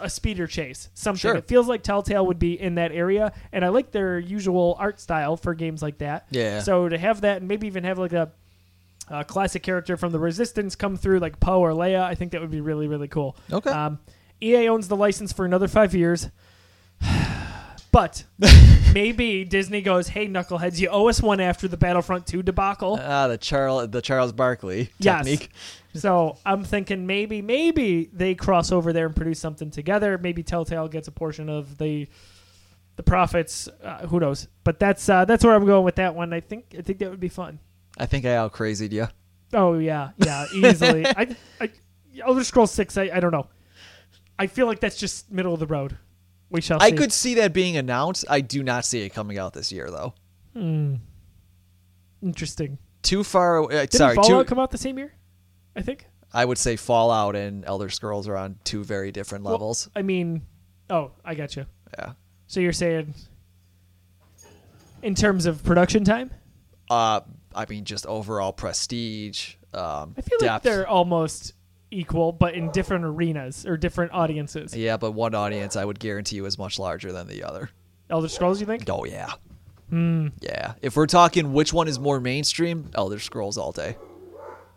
[0.01, 1.19] a speeder chase, something.
[1.19, 1.35] Sure.
[1.35, 4.97] It feels like Telltale would be in that area, and I like their usual art
[5.01, 6.25] style for games like that.
[6.29, 6.61] Yeah.
[6.61, 8.31] So to have that, and maybe even have like a,
[9.09, 12.41] a classic character from the Resistance come through, like Poe or Leia, I think that
[12.41, 13.35] would be really really cool.
[13.51, 13.69] Okay.
[13.69, 13.99] Um,
[14.41, 16.29] EA owns the license for another five years.
[17.89, 18.25] But
[18.93, 23.27] maybe Disney goes, "Hey, knuckleheads, you owe us one after the Battlefront 2 debacle." Ah,
[23.27, 25.25] the Charles the Charles Barkley Yes.
[25.25, 25.49] technique.
[25.95, 30.19] So I'm thinking maybe, maybe they cross over there and produce something together.
[30.19, 32.07] Maybe Telltale gets a portion of the
[32.97, 33.67] the profits.
[33.83, 34.47] Uh, who knows?
[34.63, 36.33] But that's uh, that's where I'm going with that one.
[36.33, 37.57] I think I think that would be fun.
[37.97, 39.07] I think I out crazied you.
[39.53, 41.05] Oh yeah, yeah, easily.
[41.05, 41.71] I, I,
[42.25, 42.97] Elder Scrolls Six.
[42.97, 43.47] I, I don't know.
[44.39, 45.97] I feel like that's just middle of the road.
[46.49, 46.81] We shall.
[46.81, 46.95] I see.
[46.95, 48.25] could see that being announced.
[48.29, 50.13] I do not see it coming out this year though.
[50.53, 50.95] Hmm.
[52.21, 52.77] Interesting.
[53.03, 53.57] Too far.
[53.57, 55.13] away- Uh, Didn't sorry, Fallout too, come out the same year?
[55.75, 56.05] I think.
[56.33, 59.89] I would say Fallout and Elder Scrolls are on two very different Well, levels.
[59.95, 60.45] I mean,
[60.89, 61.65] oh, I got you.
[61.97, 62.13] yeah.
[62.47, 63.13] So you're saying,
[65.01, 66.31] in terms of production time,
[66.89, 67.21] Uh,
[67.57, 69.55] I mean, just overall prestige.
[69.73, 71.53] Um, I feel like they're almost
[71.89, 74.75] equal, but in different arenas or different audiences.
[74.75, 77.69] Yeah, but one audience I would guarantee you is much larger than the other.
[78.09, 78.87] Elder Scrolls, you think?
[78.89, 79.33] Oh yeah.
[79.89, 80.27] Hmm.
[80.39, 80.73] Yeah.
[80.81, 83.97] If we're talking which one is more mainstream, Elder Scrolls all day.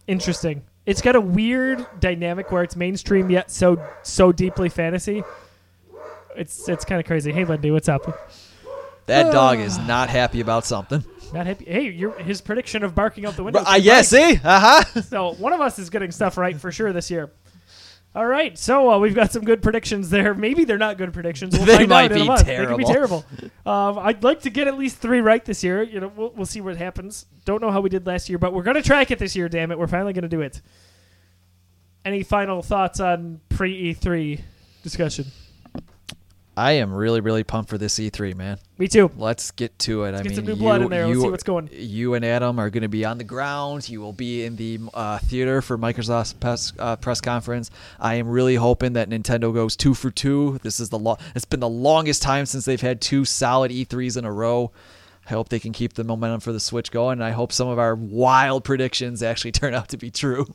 [0.07, 0.63] Interesting.
[0.87, 5.23] It's got a weird dynamic where it's mainstream yet so so deeply fantasy.
[6.37, 7.33] It's it's kind of crazy.
[7.33, 8.31] Hey, Lindy, what's up?
[9.07, 11.05] That dog is not happy about something.
[11.33, 11.65] Not happy.
[11.67, 13.63] Hey, your his prediction of barking out the window.
[13.65, 14.41] Uh, yeah, see?
[14.43, 15.03] Uh-huh.
[15.03, 17.31] So one of us is getting stuff right for sure this year.
[18.13, 20.35] All right, so uh, we've got some good predictions there.
[20.35, 21.57] Maybe they're not good predictions.
[21.57, 22.47] We'll They find might out in a be month.
[22.47, 23.23] They could be terrible.
[23.23, 23.51] terrible.
[23.65, 25.85] Um, I'd like to get at least three right this year.
[25.85, 27.27] You know, we'll, we'll see what happens.
[27.45, 29.49] Don't know how we did last year, but we're gonna track it this year.
[29.49, 30.61] Damn it, we're finally gonna do it.
[32.05, 34.41] Any final thoughts on pre E3
[34.83, 35.27] discussion?
[36.57, 38.59] I am really, really pumped for this E3, man.
[38.77, 39.11] Me too.
[39.17, 40.15] Let's get to it.
[40.15, 41.07] I get mean, some new you, blood in there.
[41.07, 41.71] Let's You, see what's going.
[41.73, 43.89] You and Adam are going to be on the ground.
[43.89, 47.71] You will be in the uh, theater for Microsoft's press, uh, press conference.
[47.99, 50.59] I am really hoping that Nintendo goes two for two.
[50.63, 54.17] This is the lo- It's been the longest time since they've had two solid E3s
[54.19, 54.73] in a row.
[55.27, 57.69] I hope they can keep the momentum for the Switch going, and I hope some
[57.69, 60.47] of our wild predictions actually turn out to be true.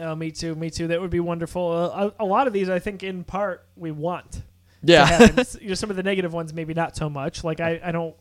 [0.00, 0.54] Uh, me too.
[0.54, 0.86] Me too.
[0.86, 1.70] That would be wonderful.
[1.72, 4.42] Uh, a, a lot of these, I think, in part, we want.
[4.82, 5.28] Yeah.
[5.60, 7.44] You know, some of the negative ones, maybe not so much.
[7.44, 8.14] Like I, I don't,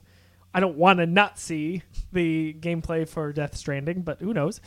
[0.53, 4.61] I don't want to not see the gameplay for Death Stranding, but who knows?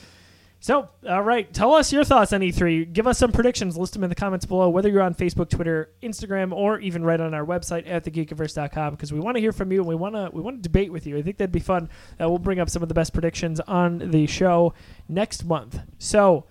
[0.60, 2.92] So, all right, tell us your thoughts on E3.
[2.92, 3.76] Give us some predictions.
[3.76, 7.20] List them in the comments below, whether you're on Facebook, Twitter, Instagram, or even right
[7.20, 10.14] on our website at thegeekiverse.com, because we want to hear from you and we want
[10.14, 11.18] to we want to debate with you.
[11.18, 11.90] I think that'd be fun.
[12.20, 14.72] Uh, we'll bring up some of the best predictions on the show
[15.08, 15.80] next month.
[15.98, 16.44] So.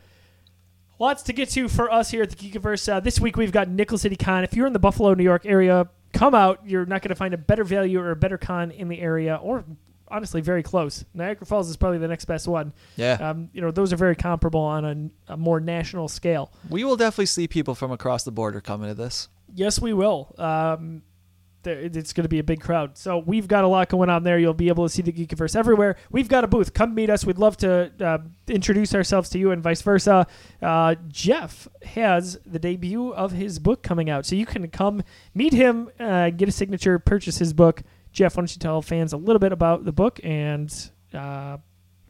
[1.01, 2.87] Lots to get to for us here at the Geekiverse.
[2.87, 4.43] Uh, this week we've got Nickel City Con.
[4.43, 6.59] If you're in the Buffalo, New York area, come out.
[6.63, 9.37] You're not going to find a better value or a better con in the area,
[9.37, 9.65] or
[10.09, 11.03] honestly, very close.
[11.15, 12.71] Niagara Falls is probably the next best one.
[12.97, 13.13] Yeah.
[13.13, 16.51] Um, you know, those are very comparable on a, a more national scale.
[16.69, 19.27] we will definitely see people from across the border coming to this.
[19.55, 20.35] Yes, we will.
[20.37, 21.01] Um,
[21.65, 22.97] it's going to be a big crowd.
[22.97, 24.39] So we've got a lot going on there.
[24.39, 25.97] You'll be able to see the Geekiverse everywhere.
[26.11, 26.73] We've got a booth.
[26.73, 27.25] Come meet us.
[27.25, 30.27] We'd love to uh, introduce ourselves to you and vice versa.
[30.61, 35.03] Uh, Jeff has the debut of his book coming out, so you can come
[35.33, 37.83] meet him, uh, get a signature, purchase his book.
[38.11, 41.57] Jeff, why don't you tell fans a little bit about the book and uh,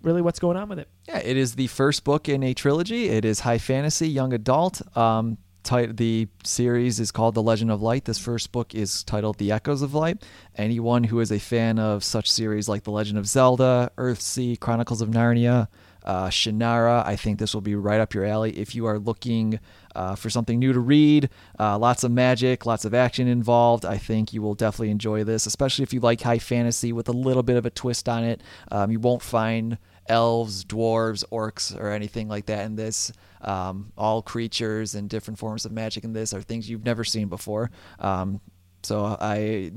[0.01, 0.87] really what's going on with it?
[1.07, 3.09] Yeah, it is the first book in a trilogy.
[3.09, 4.81] It is high fantasy, young adult.
[4.97, 8.05] Um, tit- the series is called The Legend of Light.
[8.05, 10.23] This first book is titled The Echoes of Light.
[10.55, 15.01] Anyone who is a fan of such series like The Legend of Zelda, Earthsea, Chronicles
[15.01, 15.67] of Narnia,
[16.03, 18.57] uh, Shannara, I think this will be right up your alley.
[18.57, 19.59] If you are looking
[19.95, 23.97] uh, for something new to read, uh, lots of magic, lots of action involved, I
[23.97, 27.43] think you will definitely enjoy this, especially if you like high fantasy with a little
[27.43, 28.41] bit of a twist on it.
[28.71, 29.77] Um, you won't find
[30.11, 33.11] elves, dwarves, orcs, or anything like that in this.
[33.39, 37.29] Um, all creatures and different forms of magic in this are things you've never seen
[37.29, 37.71] before.
[37.97, 38.41] Um,
[38.83, 39.71] so I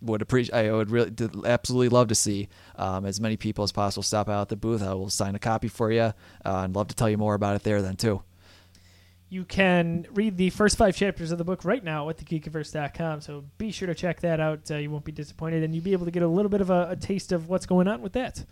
[0.00, 0.56] would appreciate.
[0.56, 1.12] I would really
[1.44, 4.82] absolutely love to see um, as many people as possible stop out at the booth.
[4.82, 6.14] I will sign a copy for you, uh,
[6.44, 8.22] and love to tell you more about it there then too.
[9.28, 13.20] You can read the first five chapters of the book right now at thegeekiverse.com.
[13.20, 14.68] So be sure to check that out.
[14.68, 16.70] Uh, you won't be disappointed, and you'll be able to get a little bit of
[16.70, 18.44] a, a taste of what's going on with that.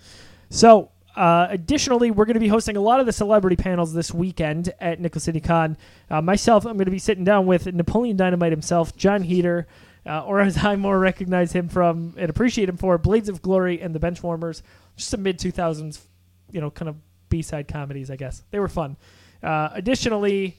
[0.50, 4.14] So, uh, additionally, we're going to be hosting a lot of the celebrity panels this
[4.14, 5.76] weekend at Nickel City Con.
[6.08, 9.66] Uh, myself, I'm going to be sitting down with Napoleon Dynamite himself, Jon Heder,
[10.06, 13.80] uh, or as I more recognize him from and appreciate him for, Blades of Glory
[13.80, 14.62] and the Benchwarmers.
[14.94, 15.98] Just some mid 2000s,
[16.52, 16.94] you know, kind of
[17.28, 18.44] B side comedies, I guess.
[18.52, 18.96] They were fun.
[19.42, 20.56] Uh, additionally,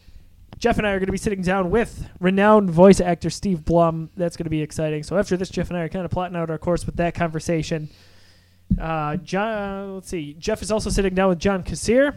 [0.57, 4.09] Jeff and I are going to be sitting down with renowned voice actor Steve Blum.
[4.17, 5.03] That's going to be exciting.
[5.03, 7.15] So after this, Jeff and I are kind of plotting out our course with that
[7.15, 7.89] conversation.
[8.79, 10.33] Uh, John, let's see.
[10.33, 12.15] Jeff is also sitting down with John Kassir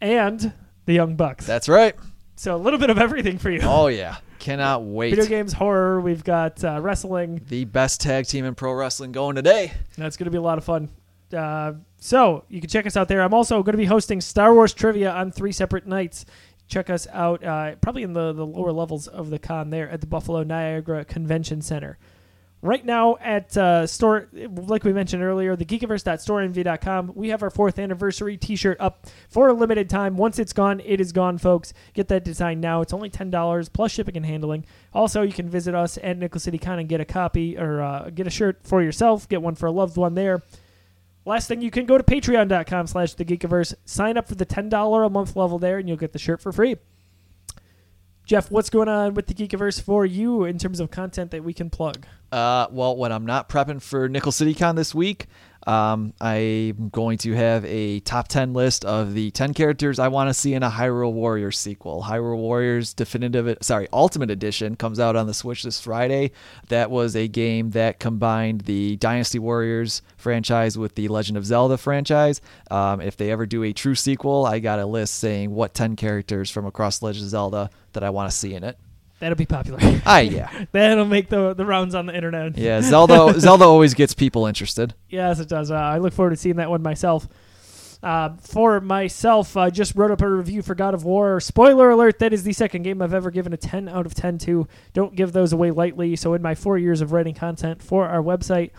[0.00, 0.52] and
[0.86, 1.46] the Young Bucks.
[1.46, 1.94] That's right.
[2.36, 3.60] so a little bit of everything for you.
[3.62, 5.10] Oh yeah, cannot wait.
[5.10, 6.00] Video games, horror.
[6.00, 7.42] We've got uh, wrestling.
[7.48, 9.72] The best tag team in pro wrestling going today.
[9.96, 10.88] That's going to be a lot of fun.
[11.36, 13.22] Uh, so you can check us out there.
[13.22, 16.24] I'm also going to be hosting Star Wars trivia on three separate nights.
[16.68, 20.00] Check us out, uh, probably in the, the lower levels of the con there at
[20.00, 21.98] the Buffalo Niagara Convention Center.
[22.64, 27.76] Right now at uh, store, like we mentioned earlier, the geekiverse.storeenvy.com, we have our fourth
[27.76, 30.16] anniversary T-shirt up for a limited time.
[30.16, 31.72] Once it's gone, it is gone, folks.
[31.92, 32.80] Get that design now.
[32.80, 34.64] It's only ten dollars plus shipping and handling.
[34.94, 38.10] Also, you can visit us at Nickel City Con and get a copy or uh,
[38.10, 39.28] get a shirt for yourself.
[39.28, 40.40] Get one for a loved one there.
[41.24, 45.06] Last thing, you can go to patreon.com slash the Geekiverse, sign up for the $10
[45.06, 46.76] a month level there, and you'll get the shirt for free.
[48.24, 51.52] Jeff, what's going on with the Geekiverse for you in terms of content that we
[51.52, 52.06] can plug?
[52.30, 55.26] Uh, well, when I'm not prepping for Nickel City Con this week,
[55.66, 60.28] um, I'm going to have a top 10 list of the 10 characters I want
[60.28, 62.04] to see in a Hyrule Warriors sequel.
[62.06, 66.32] Hyrule Warriors Definitive, sorry, Ultimate Edition comes out on the Switch this Friday.
[66.68, 71.76] That was a game that combined the Dynasty Warriors franchise with the Legend of Zelda
[71.76, 72.40] franchise.
[72.70, 75.96] Um, if they ever do a true sequel, I got a list saying what 10
[75.96, 78.78] characters from across Legend of Zelda that I want to see in it.
[79.22, 79.78] That'll be popular.
[80.04, 80.64] Ah, yeah.
[80.72, 82.58] That'll make the the rounds on the internet.
[82.58, 84.94] Yeah, Zelda Zelda always gets people interested.
[85.08, 85.70] Yes, it does.
[85.70, 87.28] Uh, I look forward to seeing that one myself.
[88.02, 91.38] Uh, for myself, I just wrote up a review for God of War.
[91.38, 94.38] Spoiler alert, that is the second game I've ever given a 10 out of 10
[94.38, 94.66] to.
[94.92, 96.16] Don't give those away lightly.
[96.16, 98.72] So, in my four years of writing content for our website,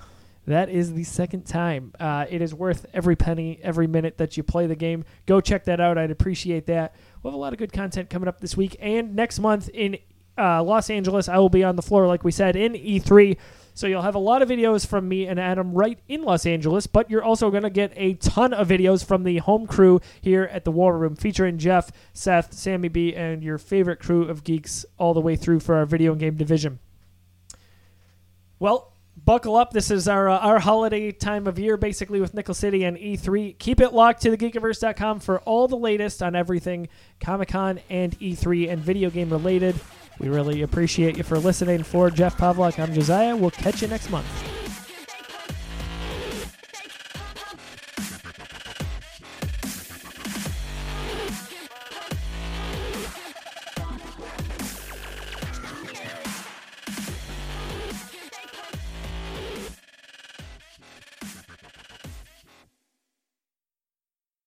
[0.46, 1.94] that is the second time.
[1.98, 5.06] Uh, it is worth every penny, every minute that you play the game.
[5.26, 5.98] Go check that out.
[5.98, 6.96] I'd appreciate that.
[7.22, 10.00] We'll have a lot of good content coming up this week and next month in
[10.38, 11.28] uh, Los Angeles.
[11.30, 13.38] I will be on the floor, like we said, in E3.
[13.76, 16.86] So you'll have a lot of videos from me and Adam right in Los Angeles,
[16.86, 20.44] but you're also going to get a ton of videos from the home crew here
[20.52, 24.86] at the War Room, featuring Jeff, Seth, Sammy B, and your favorite crew of geeks
[25.00, 26.78] all the way through for our video game division.
[28.60, 28.94] Well,
[29.26, 29.72] buckle up.
[29.72, 33.58] This is our uh, our holiday time of year, basically with Nickel City and E3.
[33.58, 38.72] Keep it locked to thegeekiverse.com for all the latest on everything Comic Con and E3
[38.72, 39.76] and video game related.
[40.20, 41.84] We really appreciate you for listening.
[41.84, 43.36] For Jeff Pawlak, I'm Josiah.
[43.36, 44.28] We'll catch you next month.